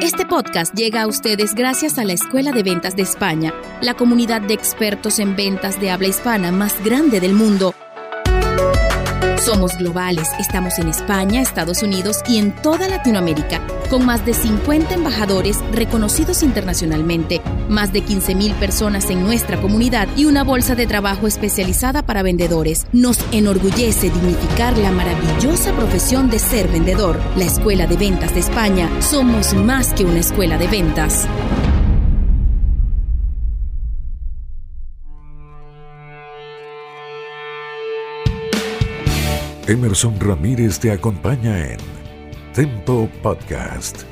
Este 0.00 0.24
podcast 0.24 0.72
llega 0.72 1.02
a 1.02 1.08
ustedes 1.08 1.56
gracias 1.56 1.98
a 1.98 2.04
la 2.04 2.12
Escuela 2.12 2.52
de 2.52 2.62
Ventas 2.62 2.94
de 2.94 3.02
España, 3.02 3.52
la 3.82 3.94
comunidad 3.94 4.40
de 4.40 4.54
expertos 4.54 5.18
en 5.18 5.34
ventas 5.34 5.80
de 5.80 5.90
habla 5.90 6.06
hispana 6.06 6.52
más 6.52 6.76
grande 6.84 7.18
del 7.18 7.32
mundo. 7.32 7.74
Somos 9.44 9.78
globales, 9.78 10.28
estamos 10.38 10.78
en 10.78 10.88
España, 10.88 11.40
Estados 11.40 11.82
Unidos 11.82 12.18
y 12.28 12.36
en 12.36 12.54
toda 12.54 12.88
Latinoamérica, 12.88 13.62
con 13.88 14.04
más 14.04 14.26
de 14.26 14.34
50 14.34 14.92
embajadores 14.92 15.58
reconocidos 15.72 16.42
internacionalmente, 16.42 17.40
más 17.70 17.90
de 17.90 18.04
15.000 18.04 18.52
personas 18.56 19.08
en 19.08 19.22
nuestra 19.22 19.58
comunidad 19.58 20.08
y 20.14 20.26
una 20.26 20.44
bolsa 20.44 20.74
de 20.74 20.86
trabajo 20.86 21.26
especializada 21.26 22.02
para 22.02 22.22
vendedores. 22.22 22.86
Nos 22.92 23.18
enorgullece 23.32 24.10
dignificar 24.10 24.76
la 24.76 24.90
maravillosa 24.90 25.72
profesión 25.72 26.28
de 26.28 26.38
ser 26.38 26.68
vendedor. 26.68 27.18
La 27.36 27.46
Escuela 27.46 27.86
de 27.86 27.96
Ventas 27.96 28.34
de 28.34 28.40
España 28.40 28.90
somos 29.00 29.54
más 29.54 29.94
que 29.94 30.04
una 30.04 30.20
escuela 30.20 30.58
de 30.58 30.68
ventas. 30.68 31.26
Emerson 39.70 40.18
Ramírez 40.18 40.80
te 40.80 40.90
acompaña 40.90 41.56
en 41.64 41.78
Tempo 42.52 43.08
Podcast. 43.22 44.02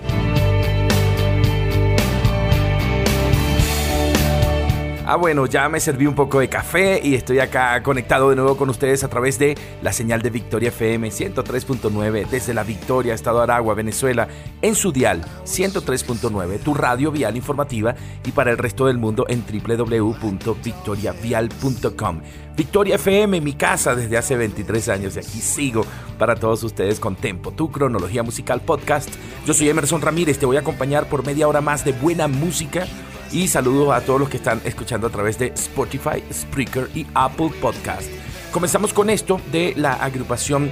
Ah, 5.10 5.16
bueno, 5.16 5.46
ya 5.46 5.70
me 5.70 5.80
serví 5.80 6.06
un 6.06 6.14
poco 6.14 6.38
de 6.38 6.50
café 6.50 7.00
y 7.02 7.14
estoy 7.14 7.38
acá 7.38 7.82
conectado 7.82 8.28
de 8.28 8.36
nuevo 8.36 8.58
con 8.58 8.68
ustedes 8.68 9.04
a 9.04 9.08
través 9.08 9.38
de 9.38 9.56
la 9.80 9.94
señal 9.94 10.20
de 10.20 10.28
Victoria 10.28 10.68
FM 10.68 11.08
103.9 11.08 12.28
desde 12.28 12.52
la 12.52 12.62
Victoria, 12.62 13.14
Estado 13.14 13.40
Aragua, 13.40 13.72
Venezuela, 13.72 14.28
en 14.60 14.74
su 14.74 14.92
dial 14.92 15.24
103.9, 15.46 16.58
tu 16.58 16.74
radio 16.74 17.10
vial 17.10 17.38
informativa 17.38 17.94
y 18.22 18.32
para 18.32 18.50
el 18.50 18.58
resto 18.58 18.84
del 18.84 18.98
mundo 18.98 19.24
en 19.28 19.46
www.victoriavial.com. 19.46 22.20
Victoria 22.54 22.96
FM, 22.96 23.40
mi 23.40 23.54
casa 23.54 23.94
desde 23.94 24.18
hace 24.18 24.36
23 24.36 24.90
años 24.90 25.16
y 25.16 25.20
aquí 25.20 25.40
sigo 25.40 25.86
para 26.18 26.34
todos 26.34 26.62
ustedes 26.64 27.00
con 27.00 27.16
Tempo, 27.16 27.52
tu 27.52 27.72
cronología 27.72 28.22
musical 28.22 28.60
podcast. 28.60 29.08
Yo 29.46 29.54
soy 29.54 29.70
Emerson 29.70 30.02
Ramírez, 30.02 30.38
te 30.38 30.44
voy 30.44 30.58
a 30.58 30.60
acompañar 30.60 31.08
por 31.08 31.24
media 31.24 31.48
hora 31.48 31.62
más 31.62 31.86
de 31.86 31.92
buena 31.92 32.28
música 32.28 32.86
y 33.32 33.48
saludos 33.48 33.94
a 33.94 34.00
todos 34.00 34.20
los 34.20 34.28
que 34.28 34.38
están 34.38 34.60
escuchando 34.64 35.06
a 35.06 35.10
través 35.10 35.38
de 35.38 35.48
Spotify, 35.48 36.22
Spreaker 36.32 36.88
y 36.94 37.06
Apple 37.14 37.50
Podcast. 37.60 38.08
Comenzamos 38.52 38.92
con 38.92 39.10
esto 39.10 39.40
de 39.52 39.74
la 39.76 39.94
agrupación 39.94 40.70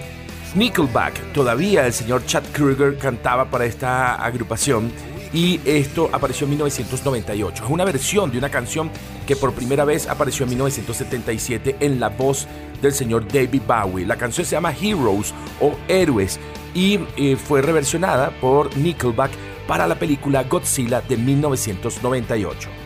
Nickelback. 0.55 1.33
Todavía 1.33 1.87
el 1.87 1.93
señor 1.93 2.25
Chad 2.25 2.45
Kruger 2.53 2.97
cantaba 2.99 3.51
para 3.51 3.67
esta 3.67 4.15
agrupación 4.15 4.91
y 5.33 5.61
esto 5.65 6.09
apareció 6.13 6.45
en 6.45 6.51
1998. 6.51 7.65
Es 7.65 7.71
una 7.71 7.85
versión 7.85 8.31
de 8.31 8.39
una 8.39 8.49
canción 8.49 8.91
que 9.27 9.37
por 9.37 9.53
primera 9.53 9.85
vez 9.85 10.09
apareció 10.09 10.45
en 10.45 10.51
1977 10.51 11.77
en 11.81 12.01
la 12.01 12.09
voz 12.09 12.47
del 12.81 12.93
señor 12.93 13.27
David 13.29 13.63
Bowie. 13.67 14.07
La 14.07 14.17
canción 14.17 14.47
se 14.47 14.53
llama 14.53 14.73
Heroes 14.73 15.35
o 15.61 15.75
Héroes 15.89 16.39
y 16.75 17.01
eh, 17.17 17.37
fue 17.37 17.63
reversionada 17.63 18.31
por 18.41 18.75
Nickelback 18.77 19.33
para 19.67 19.87
la 19.87 19.99
película 19.99 20.45
Godzilla 20.45 21.01
de 21.01 21.17
1998. 21.17 22.86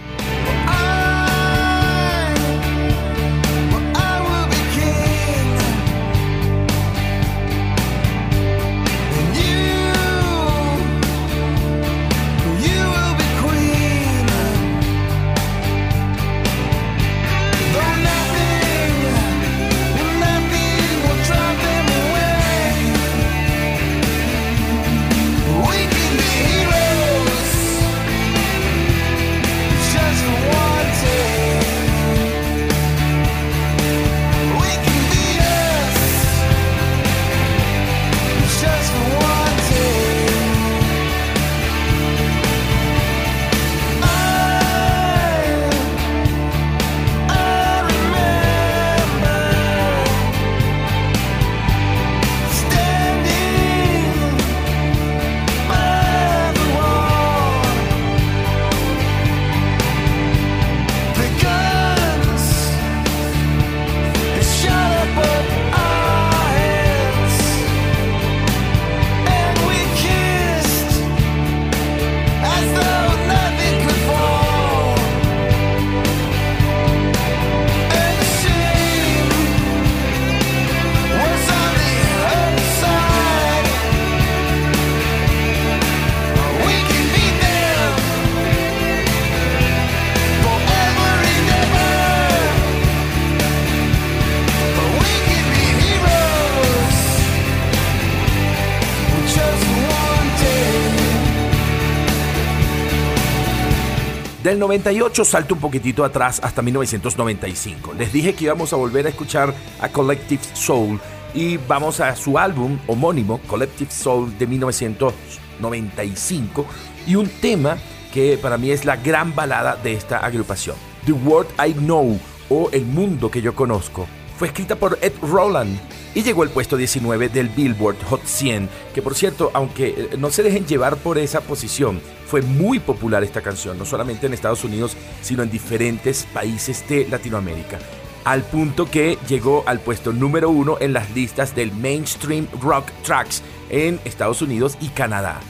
98 104.60 105.24
salto 105.24 105.54
un 105.54 105.60
poquitito 105.60 106.04
atrás 106.04 106.38
hasta 106.44 106.62
1995. 106.62 107.94
Les 107.94 108.12
dije 108.12 108.34
que 108.34 108.44
íbamos 108.44 108.72
a 108.72 108.76
volver 108.76 109.06
a 109.06 109.08
escuchar 109.08 109.52
a 109.80 109.88
Collective 109.88 110.42
Soul 110.52 111.00
y 111.34 111.56
vamos 111.56 111.98
a 112.00 112.14
su 112.14 112.38
álbum 112.38 112.78
homónimo, 112.86 113.40
Collective 113.48 113.90
Soul 113.90 114.38
de 114.38 114.46
1995, 114.46 116.64
y 117.06 117.16
un 117.16 117.28
tema 117.28 117.78
que 118.12 118.38
para 118.38 118.58
mí 118.58 118.70
es 118.70 118.84
la 118.84 118.96
gran 118.96 119.34
balada 119.34 119.76
de 119.76 119.94
esta 119.94 120.18
agrupación. 120.18 120.76
The 121.06 121.12
World 121.12 121.50
I 121.66 121.72
Know 121.72 122.20
o 122.48 122.68
El 122.72 122.84
Mundo 122.84 123.30
que 123.30 123.42
yo 123.42 123.54
conozco. 123.54 124.06
Fue 124.38 124.48
escrita 124.48 124.76
por 124.76 124.98
Ed 125.00 125.12
Roland 125.22 125.78
y 126.14 126.22
llegó 126.22 126.42
al 126.42 126.50
puesto 126.50 126.76
19 126.76 127.28
del 127.28 127.48
Billboard 127.48 128.02
Hot 128.08 128.24
100, 128.24 128.68
que 128.94 129.02
por 129.02 129.14
cierto, 129.14 129.50
aunque 129.54 129.88
eh, 129.88 130.16
no 130.18 130.30
se 130.30 130.42
dejen 130.42 130.66
llevar 130.66 130.96
por 130.96 131.18
esa 131.18 131.40
posición, 131.40 132.00
fue 132.26 132.42
muy 132.42 132.78
popular 132.78 133.22
esta 133.22 133.40
canción, 133.40 133.78
no 133.78 133.84
solamente 133.84 134.26
en 134.26 134.34
Estados 134.34 134.64
Unidos, 134.64 134.96
sino 135.22 135.42
en 135.42 135.50
diferentes 135.50 136.26
países 136.32 136.88
de 136.88 137.06
Latinoamérica 137.08 137.78
al 138.24 138.42
punto 138.42 138.90
que 138.90 139.18
llegó 139.28 139.64
al 139.66 139.80
puesto 139.80 140.12
número 140.12 140.50
uno 140.50 140.76
en 140.80 140.92
las 140.92 141.10
listas 141.14 141.54
del 141.54 141.72
Mainstream 141.72 142.46
Rock 142.60 142.86
Tracks 143.02 143.42
en 143.70 144.00
Estados 144.04 144.42
Unidos 144.42 144.76
y 144.80 144.88
Canadá. 144.88 145.40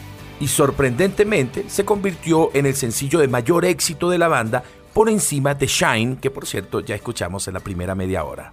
Y 0.40 0.48
sorprendentemente 0.48 1.64
se 1.68 1.84
convirtió 1.84 2.50
en 2.54 2.66
el 2.66 2.74
sencillo 2.74 3.18
de 3.18 3.28
mayor 3.28 3.64
éxito 3.64 4.08
de 4.08 4.18
la 4.18 4.28
banda 4.28 4.62
por 4.94 5.08
encima 5.08 5.54
de 5.54 5.66
Shine, 5.66 6.16
que 6.20 6.30
por 6.30 6.46
cierto 6.46 6.80
ya 6.80 6.94
escuchamos 6.94 7.46
en 7.48 7.54
la 7.54 7.60
primera 7.60 7.94
media 7.94 8.24
hora. 8.24 8.52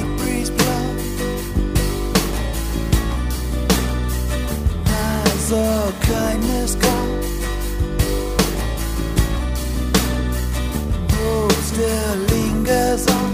The 5.51 5.93
kindness 5.99 6.75
go 6.75 6.95
Hope 11.11 11.51
still 11.51 12.15
lingers 12.31 13.05
on. 13.07 13.31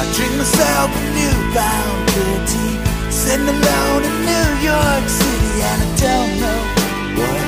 I 0.00 0.12
drink 0.12 0.34
myself 0.38 0.90
a 0.90 1.02
newbound 1.14 2.08
pity. 2.10 2.68
Sitting 3.12 3.46
alone 3.46 4.02
in 4.02 4.16
New 4.26 4.50
York 4.70 5.04
City 5.08 5.52
And 5.70 5.82
I 5.82 5.90
don't 6.02 6.32
know 6.40 6.60
why 7.22 7.45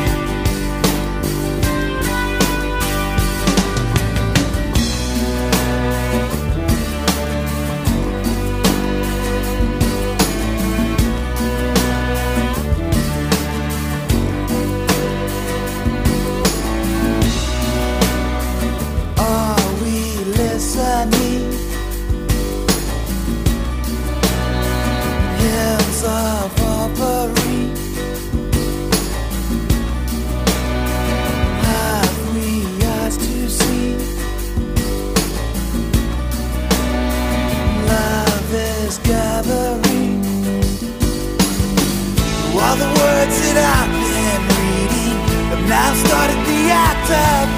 the 47.08 47.57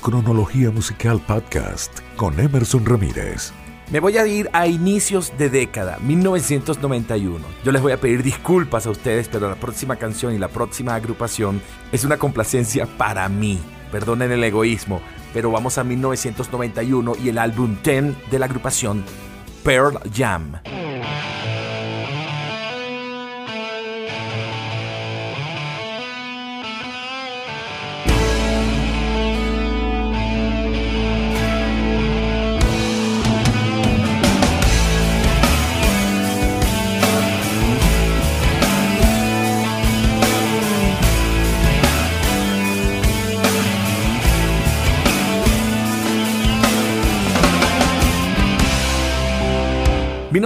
cronología 0.00 0.70
musical 0.70 1.20
podcast 1.26 2.00
con 2.16 2.38
Emerson 2.40 2.84
Ramírez. 2.84 3.52
Me 3.90 4.00
voy 4.00 4.18
a 4.18 4.26
ir 4.26 4.48
a 4.52 4.66
inicios 4.66 5.32
de 5.36 5.50
década, 5.50 5.98
1991. 6.00 7.44
Yo 7.64 7.72
les 7.72 7.82
voy 7.82 7.92
a 7.92 8.00
pedir 8.00 8.22
disculpas 8.22 8.86
a 8.86 8.90
ustedes, 8.90 9.28
pero 9.28 9.48
la 9.48 9.56
próxima 9.56 9.96
canción 9.96 10.34
y 10.34 10.38
la 10.38 10.48
próxima 10.48 10.94
agrupación 10.94 11.60
es 11.92 12.04
una 12.04 12.16
complacencia 12.16 12.86
para 12.86 13.28
mí. 13.28 13.58
Perdonen 13.90 14.32
el 14.32 14.44
egoísmo, 14.44 15.00
pero 15.32 15.50
vamos 15.50 15.76
a 15.78 15.84
1991 15.84 17.14
y 17.22 17.28
el 17.28 17.38
álbum 17.38 17.76
10 17.82 18.30
de 18.30 18.38
la 18.38 18.46
agrupación 18.46 19.04
Pearl 19.64 19.98
Jam. 20.14 20.60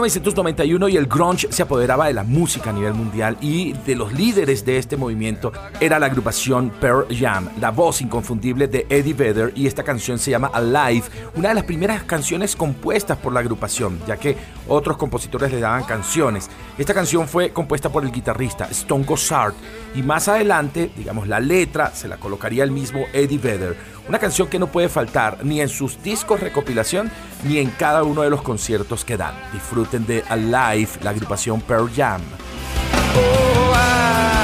...1991 0.05 0.35
1991 0.35 0.89
y 0.89 0.97
el 0.97 1.07
grunge 1.07 1.49
se 1.51 1.63
apoderaba 1.63 2.09
de 2.09 2.13
la 2.13 2.25
música 2.25 2.71
a 2.71 2.73
nivel 2.73 2.93
mundial 2.93 3.39
y 3.41 3.73
de 3.73 3.97
los 3.97 4.13
líderes 4.13 4.65
de 4.65 4.77
este 4.77 4.97
movimiento 4.97 5.51
era 5.81 5.99
la 5.99 6.07
agrupación 6.07 6.71
Pearl 6.79 7.07
Jam, 7.09 7.49
la 7.59 7.71
voz 7.71 8.03
inconfundible 8.03 8.69
de 8.69 8.87
Eddie 8.91 9.15
Vedder 9.15 9.53
y 9.55 9.67
esta 9.67 9.83
canción 9.83 10.19
se 10.19 10.31
llama 10.31 10.51
Alive, 10.53 11.07
una 11.35 11.49
de 11.49 11.55
las 11.55 11.65
primeras 11.65 12.03
canciones 12.03 12.55
compuestas 12.55 13.17
por 13.17 13.33
la 13.33 13.41
agrupación, 13.41 13.99
ya 14.07 14.17
que 14.17 14.37
otros 14.69 14.97
compositores 14.97 15.53
le 15.53 15.61
daban 15.61 15.85
canciones. 15.85 16.51
Esta 16.77 16.93
canción 16.93 17.27
fue 17.27 17.51
compuesta 17.51 17.91
por 17.91 18.05
el 18.05 18.13
guitarrista 18.13 18.67
Stone 18.67 19.05
Gossard 19.05 19.55
y 19.95 20.03
más 20.03 20.29
adelante, 20.29 20.91
digamos, 20.97 21.29
la 21.29 21.41
letra 21.41 21.95
se 21.95 22.09
la 22.09 22.17
colocaría 22.17 22.65
el 22.65 22.71
mismo 22.71 23.07
Eddie 23.13 23.39
Vedder. 23.39 23.77
Una 24.09 24.19
canción 24.19 24.49
que 24.49 24.59
no 24.59 24.67
puede 24.67 24.89
faltar 24.89 25.39
ni 25.45 25.61
en 25.61 25.69
sus 25.69 26.03
discos 26.03 26.41
recopilación 26.41 27.11
ni 27.45 27.59
en 27.59 27.71
cada 27.71 28.03
uno 28.03 28.23
de 28.23 28.31
los 28.31 28.43
conciertos 28.43 29.05
que 29.05 29.17
dan. 29.17 29.35
Disfruten 29.53 29.94
de 30.01 30.25
Alive, 30.29 30.91
la 31.03 31.11
agrupación 31.11 31.61
Pearl 31.61 31.89
Jam. 31.95 32.21
Oh, 33.17 34.44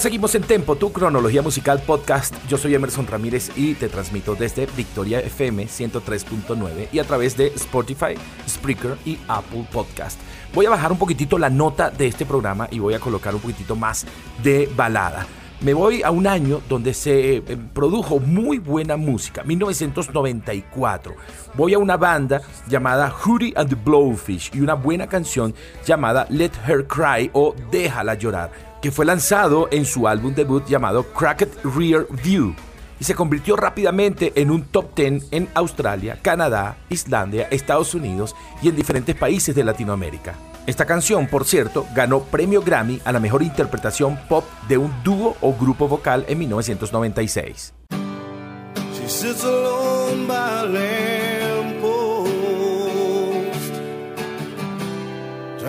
Seguimos 0.00 0.34
en 0.34 0.44
Tempo, 0.44 0.76
tu 0.76 0.92
cronología 0.92 1.42
musical 1.42 1.82
podcast. 1.82 2.34
Yo 2.48 2.56
soy 2.56 2.74
Emerson 2.74 3.06
Ramírez 3.06 3.50
y 3.54 3.74
te 3.74 3.90
transmito 3.90 4.34
desde 4.34 4.64
Victoria 4.74 5.20
FM 5.20 5.66
103.9 5.66 6.88
y 6.90 6.98
a 7.00 7.04
través 7.04 7.36
de 7.36 7.48
Spotify, 7.48 8.14
Spreaker 8.48 8.96
y 9.04 9.18
Apple 9.28 9.66
Podcast. 9.70 10.18
Voy 10.54 10.64
a 10.64 10.70
bajar 10.70 10.90
un 10.90 10.96
poquitito 10.96 11.38
la 11.38 11.50
nota 11.50 11.90
de 11.90 12.06
este 12.06 12.24
programa 12.24 12.66
y 12.70 12.78
voy 12.78 12.94
a 12.94 12.98
colocar 12.98 13.34
un 13.34 13.42
poquitito 13.42 13.76
más 13.76 14.06
de 14.42 14.70
balada. 14.74 15.26
Me 15.60 15.74
voy 15.74 16.02
a 16.02 16.10
un 16.10 16.26
año 16.26 16.62
donde 16.66 16.94
se 16.94 17.36
eh, 17.36 17.42
produjo 17.74 18.18
muy 18.18 18.56
buena 18.56 18.96
música, 18.96 19.44
1994. 19.44 21.14
Voy 21.52 21.74
a 21.74 21.78
una 21.78 21.98
banda 21.98 22.40
llamada 22.66 23.10
Hootie 23.10 23.52
and 23.54 23.68
the 23.68 23.74
Blowfish 23.74 24.50
y 24.54 24.60
una 24.60 24.72
buena 24.72 25.06
canción 25.06 25.54
llamada 25.84 26.26
Let 26.30 26.52
Her 26.66 26.86
Cry 26.86 27.30
o 27.34 27.54
Déjala 27.70 28.14
llorar, 28.14 28.69
que 28.80 28.90
fue 28.90 29.04
lanzado 29.04 29.68
en 29.70 29.84
su 29.84 30.08
álbum 30.08 30.34
debut 30.34 30.66
llamado 30.66 31.04
Cracked 31.12 31.50
Rear 31.64 32.06
View 32.22 32.54
y 33.00 33.04
se 33.04 33.14
convirtió 33.14 33.56
rápidamente 33.56 34.32
en 34.36 34.50
un 34.50 34.62
top 34.64 34.94
10 34.94 35.28
en 35.30 35.48
Australia, 35.54 36.18
Canadá, 36.20 36.76
Islandia, 36.90 37.48
Estados 37.50 37.94
Unidos 37.94 38.36
y 38.62 38.68
en 38.68 38.76
diferentes 38.76 39.16
países 39.16 39.54
de 39.54 39.64
Latinoamérica. 39.64 40.34
Esta 40.66 40.84
canción, 40.84 41.26
por 41.26 41.46
cierto, 41.46 41.86
ganó 41.94 42.20
premio 42.20 42.62
Grammy 42.62 43.00
a 43.04 43.12
la 43.12 43.20
mejor 43.20 43.42
interpretación 43.42 44.18
pop 44.28 44.44
de 44.68 44.76
un 44.76 44.92
dúo 45.02 45.36
o 45.40 45.54
grupo 45.54 45.88
vocal 45.88 46.24
en 46.28 46.38
1996. 46.38 47.72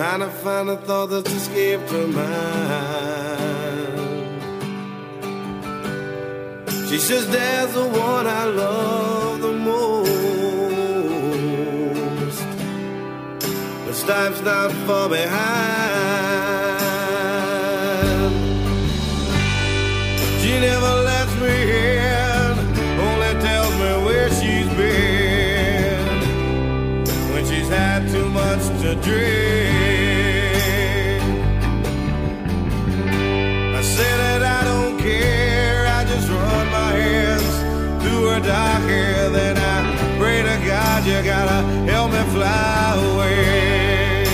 Trying 0.02 0.18
to 0.18 0.30
find 0.30 0.68
a 0.68 0.76
thought 0.78 1.10
that's 1.10 1.30
escaped 1.30 1.88
her 1.90 2.08
mind. 2.08 2.22
She 6.88 6.98
says, 6.98 7.24
There's 7.30 7.72
the 7.72 7.86
one 7.86 8.26
I 8.26 8.44
love 8.46 9.40
the 9.40 9.52
most, 9.52 10.10
but 13.84 13.94
Stipe's 13.94 14.40
not 14.40 14.72
far 14.86 15.08
behind. 15.08 15.52
She 20.40 20.52
never 20.68 20.94
lets 21.10 21.34
me 21.44 21.56
in, 21.92 22.58
only 23.06 23.32
tells 23.46 23.74
me 23.82 23.90
where 24.06 24.30
she's 24.30 24.70
been 24.80 26.22
when 27.32 27.42
she's 27.46 27.68
had 27.68 28.00
too 28.10 28.28
much 28.30 28.62
to 28.82 28.96
drink. 28.96 29.41
Through 38.52 38.60
her 38.60 38.72
dark 38.72 38.82
hair, 38.82 39.30
then 39.30 39.56
I 39.56 40.18
pray 40.18 40.42
to 40.42 40.66
God 40.66 41.04
you 41.06 41.22
gotta 41.22 41.62
help 41.90 42.12
me 42.12 42.22
fly 42.32 42.94
away 43.12 44.24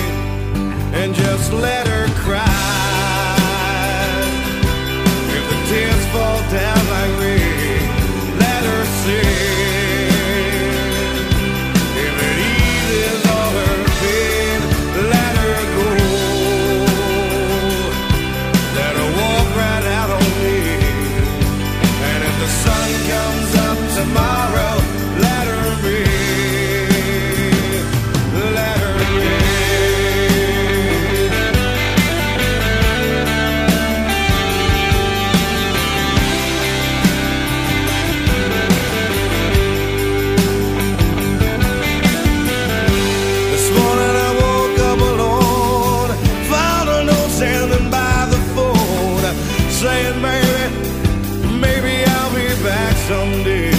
and 0.93 1.13
just 1.13 1.51
let 1.53 1.87
her 1.87 2.07
cry. 2.23 2.45
If 5.37 5.49
the 5.49 5.57
tears 5.69 6.05
fall 6.07 6.39
down 6.51 6.81
like 6.89 7.21
rain, 7.21 8.39
let 8.39 8.63
her 8.63 8.85
sing. 9.03 9.38
"Baby, 50.21 50.63
maybe 51.63 51.93
I'll 52.15 52.33
be 52.35 52.47
back 52.63 52.93
someday." 53.07 53.71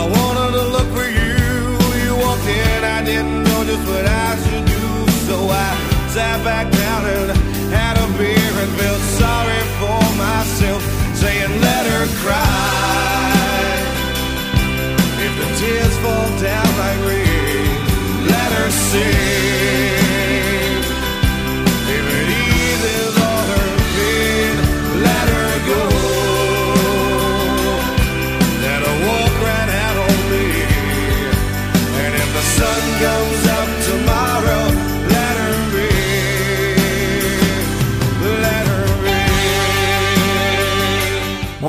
I 0.00 0.02
wanted 0.16 0.50
to 0.58 0.64
look 0.74 0.88
for 0.96 1.08
you. 1.20 1.34
You 2.04 2.12
walked 2.24 2.46
in, 2.46 2.84
I 2.84 3.00
didn't 3.10 3.44
know 3.44 3.60
just 3.64 3.84
what 3.88 4.06
I 4.06 4.28
should 4.42 4.66
do, 4.76 4.86
so 5.28 5.36
I 5.48 5.68
sat 6.14 6.44
back 6.44 6.66
down 6.70 7.00
and 7.14 7.30
had 7.72 7.94
a 8.04 8.06
beer 8.18 8.54
and 8.62 8.72
felt 8.80 9.02
sorry 9.22 9.62
for 9.80 10.02
myself, 10.26 10.82
saying, 11.22 11.52
"Let 11.66 11.84
her 11.92 12.06
cry." 12.22 12.42
If 15.26 15.32
the 15.40 15.48
tears 15.60 15.96
fall 16.02 16.28
down 16.48 16.70
like 16.82 17.00
rain, 17.08 17.70
let 18.32 18.50
her 18.58 18.70
sing. 18.90 19.51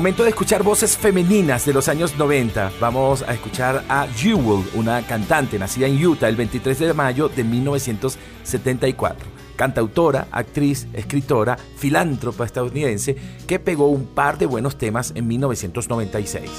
Momento 0.04 0.24
de 0.24 0.28
escuchar 0.28 0.62
voces 0.62 0.98
femeninas 0.98 1.64
de 1.64 1.72
los 1.72 1.88
años 1.88 2.18
90. 2.18 2.72
Vamos 2.78 3.22
a 3.22 3.32
escuchar 3.32 3.86
a 3.88 4.06
Jewel, 4.06 4.62
una 4.74 5.00
cantante 5.00 5.58
nacida 5.58 5.86
en 5.86 6.04
Utah 6.04 6.28
el 6.28 6.36
23 6.36 6.78
de 6.78 6.92
mayo 6.92 7.30
de 7.30 7.42
1974. 7.42 9.26
Cantautora, 9.56 10.28
actriz, 10.30 10.86
escritora, 10.92 11.56
filántropa 11.78 12.44
estadounidense 12.44 13.16
que 13.46 13.58
pegó 13.58 13.88
un 13.88 14.04
par 14.04 14.36
de 14.36 14.44
buenos 14.44 14.76
temas 14.76 15.10
en 15.14 15.26
1996. 15.26 16.50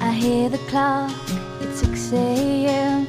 I 0.00 0.18
hear 0.18 0.50
the 0.50 0.56
clock, 0.70 1.10
it's 1.60 1.80
6 1.80 2.14
a.m. 2.14 3.06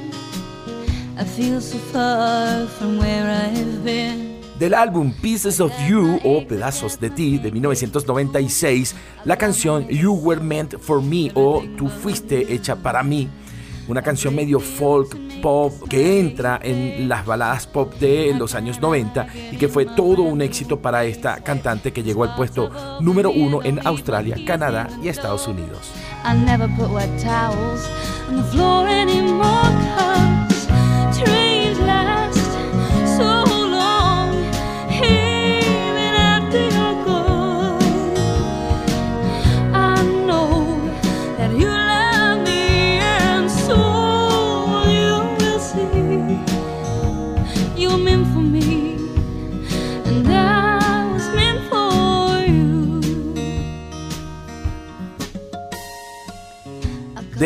I 1.18 1.24
feel 1.24 1.62
so 1.62 1.78
far 1.94 2.68
from 2.78 3.00
where 3.00 3.32
I've 3.32 3.86
been. 3.86 4.39
Del 4.60 4.74
álbum 4.74 5.14
Pieces 5.14 5.62
of 5.62 5.72
You 5.88 6.20
o 6.22 6.46
Pedazos 6.46 7.00
de 7.00 7.10
Ti 7.10 7.38
de 7.38 7.50
1996, 7.50 8.94
la 9.24 9.38
canción 9.38 9.88
You 9.88 10.14
Were 10.14 10.42
Meant 10.42 10.78
for 10.80 11.02
Me 11.02 11.32
o 11.34 11.64
Tú 11.78 11.88
fuiste 11.88 12.54
hecha 12.54 12.76
para 12.76 13.02
mí, 13.02 13.30
una 13.88 14.02
canción 14.02 14.36
medio 14.36 14.60
folk 14.60 15.18
pop 15.42 15.72
que 15.88 16.20
entra 16.20 16.60
en 16.62 17.08
las 17.08 17.26
baladas 17.26 17.68
pop 17.68 17.94
de 18.02 18.34
los 18.38 18.54
años 18.54 18.82
90 18.82 19.28
y 19.54 19.56
que 19.56 19.70
fue 19.70 19.86
todo 19.86 20.24
un 20.24 20.42
éxito 20.42 20.82
para 20.82 21.06
esta 21.06 21.42
cantante 21.42 21.94
que 21.94 22.04
llegó 22.04 22.26
al 22.26 22.36
puesto 22.36 22.70
número 23.00 23.32
uno 23.32 23.62
en 23.64 23.80
Australia, 23.88 24.36
Canadá 24.46 24.90
y 25.02 25.08
Estados 25.08 25.48
Unidos. 25.48 25.94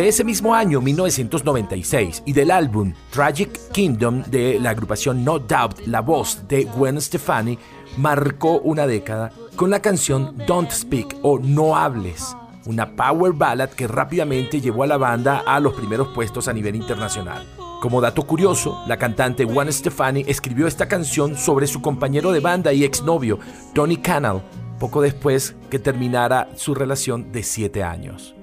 Ese 0.04 0.26
mismo 0.26 0.54
año, 0.54 0.82
1996, 0.82 2.24
y 2.26 2.34
del 2.34 2.51
álbum 2.51 2.91
Tragic 3.10 3.58
Kingdom 3.72 4.22
de 4.24 4.60
la 4.60 4.72
agrupación 4.72 5.24
No 5.24 5.39
Doubt, 5.39 5.88
la 5.88 6.01
voz 6.01 6.45
de 6.49 6.66
Gwen 6.66 6.99
Stefani 6.99 7.58
marcó 7.95 8.60
una 8.60 8.86
década 8.86 9.32
con 9.56 9.70
la 9.70 9.82
canción 9.82 10.36
Don't 10.45 10.72
Speak 10.72 11.16
o 11.22 11.39
No 11.39 11.78
Hables, 11.78 12.36
una 12.66 12.97
power 12.97 13.32
ballad 13.32 13.70
que 13.70 13.88
rápidamente 13.88 14.60
llevó 14.60 14.84
a 14.84 14.88
la 14.88 14.97
banda 14.97 15.41
a 15.47 15.62
los 15.62 15.74
primeros 15.74 16.10
puestos 16.10 16.49
a 16.49 16.54
nivel 16.54 16.76
internacional. 16.76 17.47
Como 17.82 18.01
dato 18.01 18.24
curioso, 18.28 18.84
la 18.88 18.97
cantante 18.97 19.45
Gwen 19.45 19.72
Stefani 19.72 20.26
escribió 20.28 20.68
esta 20.68 20.89
canción 20.89 21.38
sobre 21.38 21.66
su 21.66 21.82
compañero 21.82 22.34
de 22.34 22.41
banda 22.41 22.74
y 22.74 22.84
exnovio, 22.84 23.39
Tony 23.74 23.95
Canal, 23.95 24.43
poco 24.82 25.01
después 25.01 25.56
que 25.70 25.80
terminara 25.80 26.49
su 26.58 26.76
relación 26.76 27.32
de 27.32 27.41
7 27.41 27.84
años. 27.84 28.36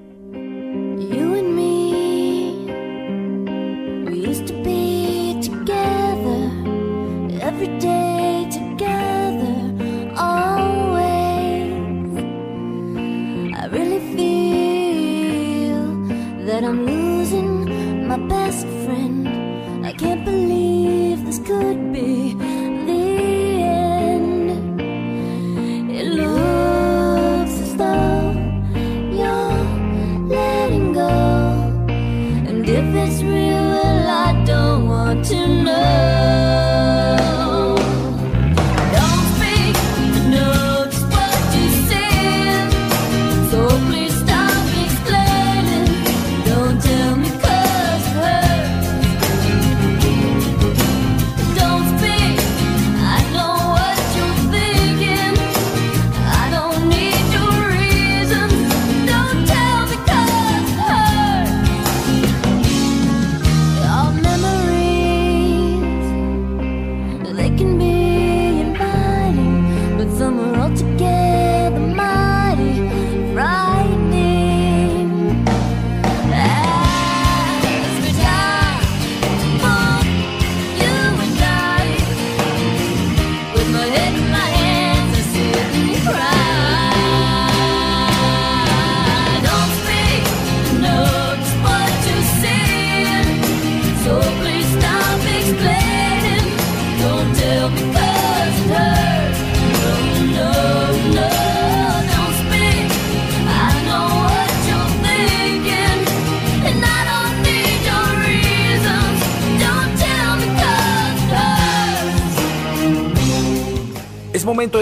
Could 21.51 21.93
be 21.93 22.20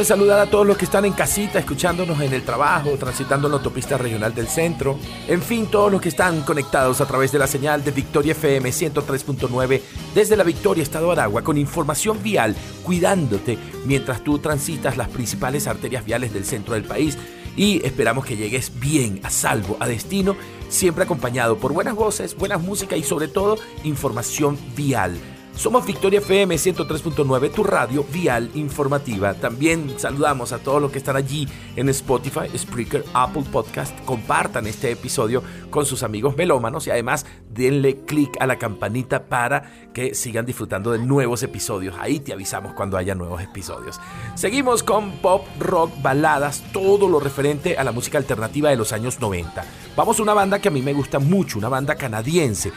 saludar 0.09 0.41
a 0.41 0.47
todos 0.47 0.67
los 0.67 0.79
que 0.79 0.87
están 0.87 1.05
en 1.05 1.13
casita, 1.13 1.59
escuchándonos 1.59 2.19
en 2.23 2.33
el 2.33 2.43
trabajo, 2.43 2.97
transitando 2.99 3.47
en 3.47 3.53
la 3.53 3.59
autopista 3.59 3.99
regional 3.99 4.35
del 4.35 4.49
centro. 4.49 4.99
En 5.29 5.43
fin, 5.43 5.67
todos 5.67 5.93
los 5.93 6.01
que 6.01 6.09
están 6.09 6.41
conectados 6.45 7.03
a 7.03 7.07
través 7.07 7.31
de 7.31 7.39
la 7.39 7.47
señal 7.47 7.85
de 7.85 7.91
Victoria 7.91 8.33
FM 8.33 8.71
103.9 8.71 9.83
desde 10.15 10.35
la 10.35 10.45
Victoria, 10.45 10.83
Estado 10.83 11.13
Aragua, 11.13 11.43
con 11.43 11.59
información 11.59 12.23
vial, 12.23 12.57
cuidándote 12.85 13.59
mientras 13.85 14.25
tú 14.25 14.39
transitas 14.39 14.97
las 14.97 15.11
principales 15.11 15.67
arterias 15.67 16.07
viales 16.07 16.33
del 16.33 16.47
centro 16.47 16.73
del 16.73 16.85
país. 16.85 17.19
Y 17.55 17.85
esperamos 17.85 18.25
que 18.25 18.39
llegues 18.39 18.81
bien, 18.81 19.21
a 19.25 19.31
salvo, 19.31 19.77
a 19.79 19.87
destino, 19.87 20.37
siempre 20.71 21.05
acompañado 21.05 21.59
por 21.59 21.75
buenas 21.75 21.95
voces, 21.95 22.35
buenas 22.35 22.63
música 22.63 22.97
y 22.97 23.03
sobre 23.03 23.29
todo 23.29 23.59
información 23.85 24.59
vial. 24.75 25.19
Somos 25.59 25.85
Victoria 25.85 26.21
FM 26.21 26.55
103.9, 26.55 27.51
tu 27.51 27.65
radio 27.65 28.05
vial 28.13 28.49
informativa. 28.55 29.35
También 29.35 29.99
saludamos 29.99 30.53
a 30.53 30.61
todos 30.61 30.81
los 30.81 30.93
que 30.93 30.99
están 30.99 31.17
allí 31.17 31.49
en 31.75 31.89
Spotify, 31.89 32.43
Spreaker, 32.57 33.05
Apple 33.13 33.43
Podcast. 33.51 33.93
Compartan 34.05 34.69
este 34.69 34.93
episodio 34.93 35.43
con 35.69 35.85
sus 35.85 36.05
amigos 36.05 36.37
melómanos 36.37 36.87
y 36.87 36.93
además 36.93 37.27
denle 37.51 37.97
click 38.05 38.37
a 38.39 38.47
la 38.47 38.57
campanita 38.57 39.25
para 39.25 39.91
que 39.93 40.15
sigan 40.15 40.47
disfrutando 40.47 40.93
de 40.93 41.01
nuevos 41.01 41.43
episodios. 41.43 41.97
Ahí 41.99 42.21
te 42.21 42.33
avisamos 42.33 42.75
cuando 42.75 42.97
haya 42.97 43.17
nuevos 43.17 43.43
episodios. 43.43 44.01
Seguimos 44.37 44.85
con 44.85 45.11
pop, 45.19 45.45
rock, 45.59 45.91
baladas, 46.01 46.63
todo 46.73 47.09
lo 47.09 47.19
referente 47.19 47.77
a 47.77 47.83
la 47.83 47.91
música 47.91 48.17
alternativa 48.17 48.71
de 48.71 48.77
los 48.77 48.93
años 48.93 49.19
90. 49.19 49.65
Vamos 49.97 50.21
a 50.21 50.23
una 50.23 50.35
banda 50.35 50.61
que 50.61 50.69
a 50.69 50.71
mí 50.71 50.83
me 50.83 50.93
gusta 50.93 51.19
mucho, 51.19 51.59
una 51.59 51.69
banda 51.69 51.97
canadiense 51.97 52.71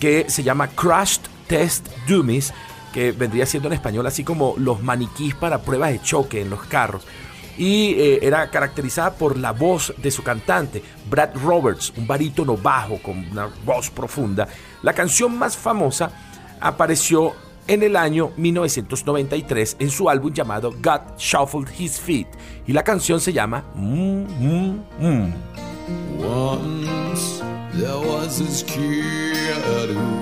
que 0.00 0.30
se 0.30 0.42
llama 0.42 0.68
Crushed 0.68 1.31
Test 1.52 1.86
Dummies, 2.08 2.50
que 2.94 3.12
vendría 3.12 3.44
siendo 3.44 3.68
en 3.68 3.74
español 3.74 4.06
así 4.06 4.24
como 4.24 4.54
los 4.56 4.82
maniquís 4.82 5.34
para 5.34 5.60
pruebas 5.60 5.92
de 5.92 6.00
choque 6.00 6.40
en 6.40 6.48
los 6.48 6.62
carros. 6.62 7.06
Y 7.58 7.92
eh, 7.98 8.20
era 8.22 8.48
caracterizada 8.48 9.12
por 9.12 9.36
la 9.36 9.52
voz 9.52 9.92
de 9.98 10.10
su 10.10 10.22
cantante, 10.22 10.82
Brad 11.10 11.34
Roberts, 11.34 11.92
un 11.98 12.06
barítono 12.06 12.56
bajo 12.56 12.96
con 13.02 13.18
una 13.30 13.50
voz 13.66 13.90
profunda. 13.90 14.48
La 14.80 14.94
canción 14.94 15.36
más 15.36 15.54
famosa 15.54 16.10
apareció 16.58 17.34
en 17.66 17.82
el 17.82 17.96
año 17.96 18.30
1993 18.38 19.76
en 19.78 19.90
su 19.90 20.08
álbum 20.08 20.32
llamado 20.32 20.72
God 20.82 21.18
Shuffled 21.18 21.68
His 21.78 22.00
Feet 22.00 22.28
y 22.66 22.72
la 22.72 22.82
canción 22.82 23.20
se 23.20 23.30
llama 23.30 23.62
Mm, 23.74 24.24
mm, 24.24 24.84
mm. 25.00 25.32
Once 26.18 27.42
there 27.74 27.98
was 27.98 28.38
this 28.38 28.62
kid 28.62 30.21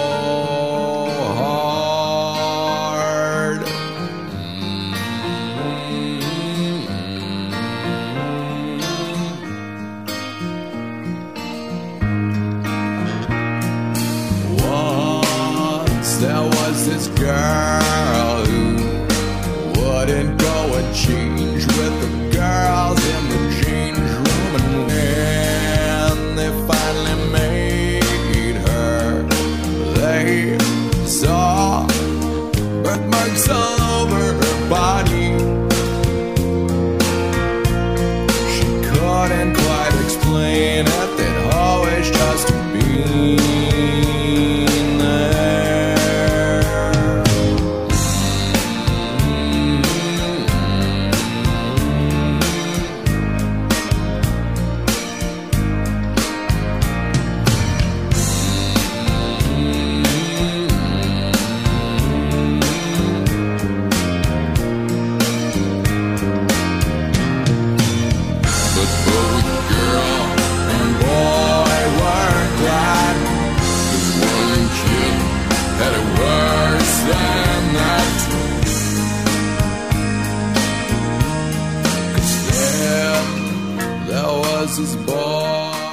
Was 17.23 17.80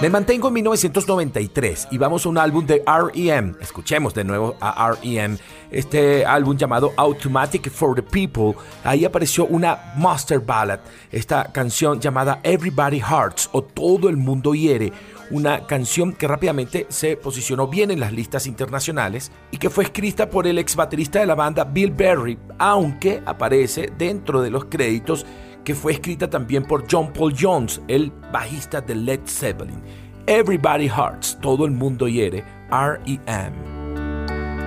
Me 0.09 0.13
mantengo 0.13 0.49
en 0.49 0.55
1993 0.55 1.89
y 1.91 1.99
vamos 1.99 2.25
a 2.25 2.31
un 2.31 2.39
álbum 2.39 2.65
de 2.65 2.83
REM. 2.87 3.57
Escuchemos 3.61 4.15
de 4.15 4.25
nuevo 4.25 4.57
a 4.59 4.91
REM, 4.93 5.37
este 5.71 6.25
álbum 6.25 6.57
llamado 6.57 6.95
Automatic 6.97 7.71
for 7.71 7.95
the 7.95 8.03
People. 8.03 8.59
Ahí 8.85 9.05
apareció 9.05 9.45
una 9.45 9.93
master 9.99 10.41
ballad, 10.41 10.81
esta 11.13 11.53
canción 11.53 12.01
llamada 12.01 12.41
Everybody 12.43 13.01
Hearts 13.01 13.51
o 13.53 13.63
Todo 13.63 14.09
el 14.09 14.17
Mundo 14.17 14.55
Hiere 14.55 14.95
una 15.31 15.67
canción 15.67 16.15
que 16.15 16.27
rápidamente 16.27 16.87
se 16.89 17.17
posicionó 17.19 17.69
bien 17.69 17.91
en 17.91 18.01
las 18.01 18.13
listas 18.15 18.47
internacionales 18.47 19.31
y 19.51 19.59
que 19.59 19.69
fue 19.69 19.85
escrita 19.85 20.31
por 20.31 20.47
el 20.47 20.59
ex 20.59 20.75
baterista 20.75 21.21
de 21.21 21.27
la 21.27 21.35
banda 21.35 21.65
Bill 21.65 21.91
Berry, 21.91 22.39
aunque 22.59 23.23
aparece 23.27 23.93
dentro 23.99 24.41
de 24.41 24.49
los 24.49 24.65
créditos 24.65 25.27
que 25.69 25.75
fue 25.75 25.93
escrita 25.93 26.31
también 26.31 26.65
por 26.65 26.87
John 26.91 27.13
Paul 27.13 27.35
Jones, 27.39 27.83
el 27.89 28.11
bajista 28.33 28.81
de 28.81 28.95
Led 28.95 29.21
Zeppelin. 29.27 29.83
Everybody 30.27 30.89
Hearts, 30.89 31.37
todo 31.43 31.67
el 31.67 31.73
mundo 31.73 32.09
hiere, 32.09 32.43
R.E.M. 32.71 33.53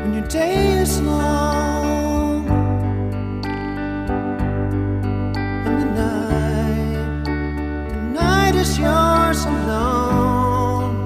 When 0.03 0.13
your 0.13 0.27
day 0.27 0.79
is 0.79 1.01
long 1.01 2.47
and 5.65 5.97
the 5.97 6.03
night, 6.03 7.25
the 7.95 8.01
night 8.13 8.53
is 8.53 8.77
yours 8.77 9.43
alone. 9.45 11.05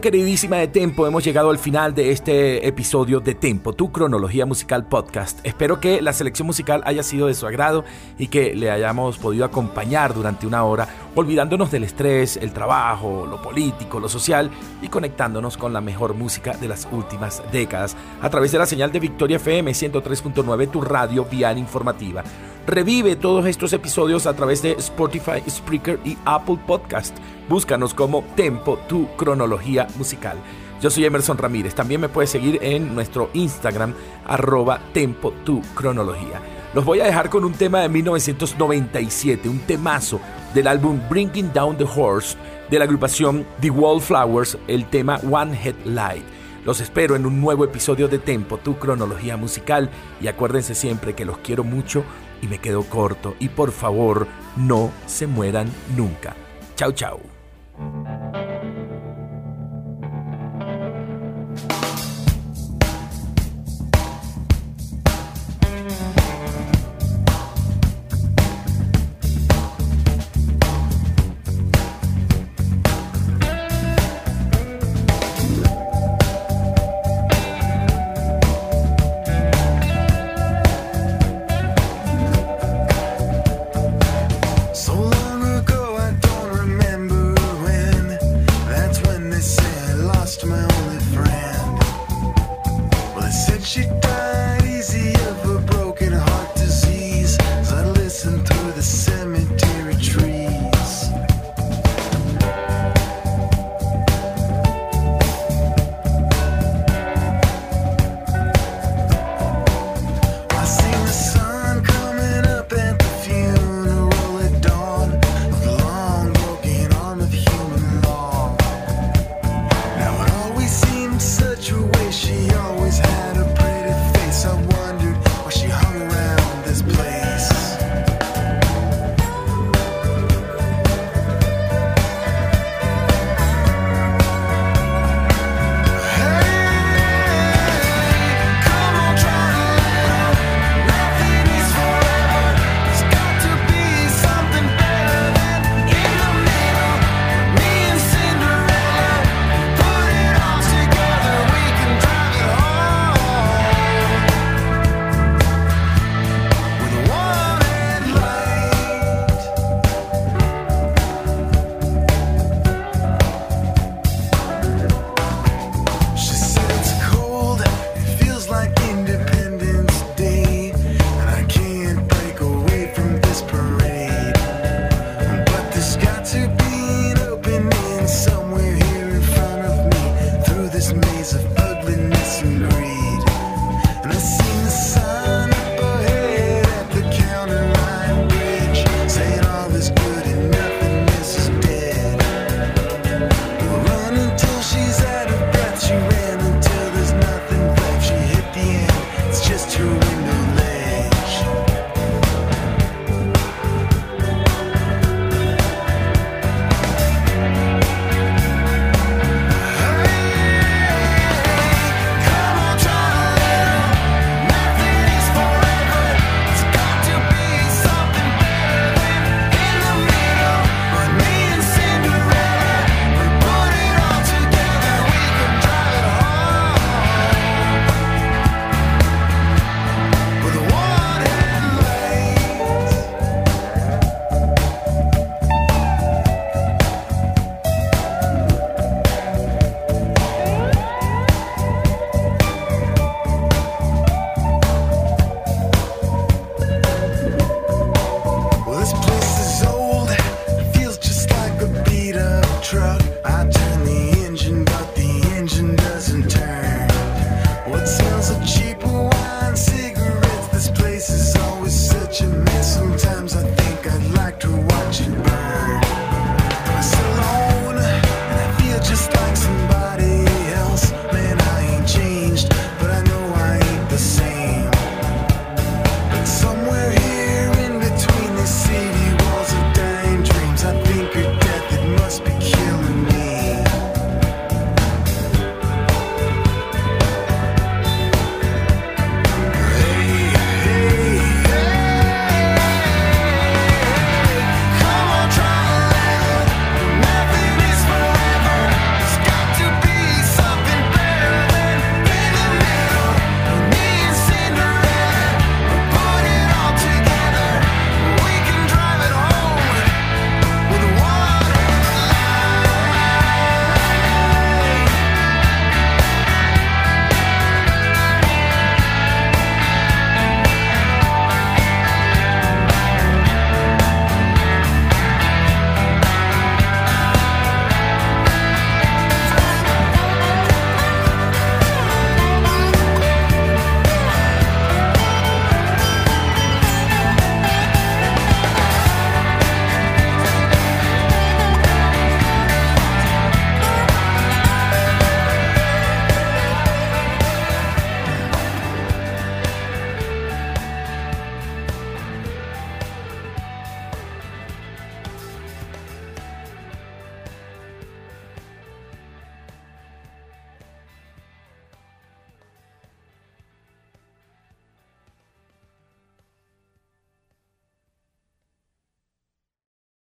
Queridísima 0.00 0.56
de 0.56 0.66
Tempo, 0.66 1.06
hemos 1.06 1.22
llegado 1.22 1.50
al 1.50 1.58
final 1.58 1.94
de 1.94 2.10
este 2.10 2.66
episodio 2.66 3.20
de 3.20 3.34
Tempo, 3.34 3.74
tu 3.74 3.92
cronología 3.92 4.46
musical 4.46 4.86
podcast. 4.86 5.38
Espero 5.44 5.78
que 5.78 6.00
la 6.00 6.14
selección 6.14 6.46
musical 6.46 6.82
haya 6.86 7.02
sido 7.02 7.26
de 7.26 7.34
su 7.34 7.46
agrado 7.46 7.84
y 8.16 8.28
que 8.28 8.54
le 8.54 8.70
hayamos 8.70 9.18
podido 9.18 9.44
acompañar 9.44 10.14
durante 10.14 10.46
una 10.46 10.64
hora, 10.64 10.88
olvidándonos 11.14 11.70
del 11.70 11.84
estrés, 11.84 12.38
el 12.38 12.52
trabajo, 12.52 13.26
lo 13.28 13.42
político, 13.42 14.00
lo 14.00 14.08
social 14.08 14.50
y 14.80 14.88
conectándonos 14.88 15.58
con 15.58 15.74
la 15.74 15.82
mejor 15.82 16.14
música 16.14 16.56
de 16.56 16.68
las 16.68 16.88
últimas 16.90 17.42
décadas 17.52 17.94
a 18.22 18.30
través 18.30 18.52
de 18.52 18.58
la 18.58 18.66
señal 18.66 18.90
de 18.92 19.00
Victoria 19.00 19.36
FM 19.36 19.70
103.9, 19.70 20.70
tu 20.70 20.80
radio 20.80 21.26
vial 21.26 21.58
informativa. 21.58 22.24
Revive 22.66 23.16
todos 23.16 23.46
estos 23.46 23.72
episodios 23.72 24.26
a 24.26 24.34
través 24.34 24.62
de 24.62 24.72
Spotify, 24.72 25.42
Spreaker 25.48 25.98
y 26.04 26.16
Apple 26.24 26.58
Podcast. 26.66 27.16
Búscanos 27.48 27.94
como 27.94 28.22
Tempo, 28.36 28.78
tu 28.86 29.08
cronología 29.16 29.88
musical. 29.96 30.36
Yo 30.80 30.90
soy 30.90 31.04
Emerson 31.04 31.38
Ramírez. 31.38 31.74
También 31.74 32.00
me 32.00 32.08
puedes 32.08 32.30
seguir 32.30 32.58
en 32.62 32.94
nuestro 32.94 33.30
Instagram, 33.32 33.94
arroba 34.26 34.80
Tempo 34.92 35.32
Tu 35.44 35.62
Cronología. 35.74 36.40
Los 36.74 36.84
voy 36.84 37.00
a 37.00 37.06
dejar 37.06 37.30
con 37.30 37.44
un 37.44 37.54
tema 37.54 37.80
de 37.80 37.88
1997, 37.88 39.48
un 39.48 39.58
temazo 39.60 40.20
del 40.54 40.68
álbum 40.68 41.00
Bringing 41.08 41.52
Down 41.52 41.76
the 41.76 41.84
Horse 41.84 42.36
de 42.70 42.78
la 42.78 42.84
agrupación 42.84 43.44
The 43.60 43.70
Wallflowers, 43.70 44.56
el 44.68 44.88
tema 44.88 45.18
One 45.28 45.58
Headlight. 45.60 46.24
Los 46.64 46.80
espero 46.80 47.16
en 47.16 47.24
un 47.24 47.40
nuevo 47.40 47.64
episodio 47.64 48.06
de 48.06 48.18
Tempo, 48.18 48.58
tu 48.58 48.78
cronología 48.78 49.36
musical. 49.36 49.90
Y 50.20 50.28
acuérdense 50.28 50.74
siempre 50.74 51.14
que 51.14 51.24
los 51.24 51.38
quiero 51.38 51.64
mucho 51.64 52.04
y 52.42 52.46
me 52.46 52.58
quedo 52.58 52.84
corto 52.84 53.34
y 53.38 53.48
por 53.48 53.72
favor 53.72 54.26
no 54.56 54.90
se 55.06 55.26
mueran 55.26 55.70
nunca. 55.96 56.34
Chao, 56.76 56.92
chao. 56.92 57.29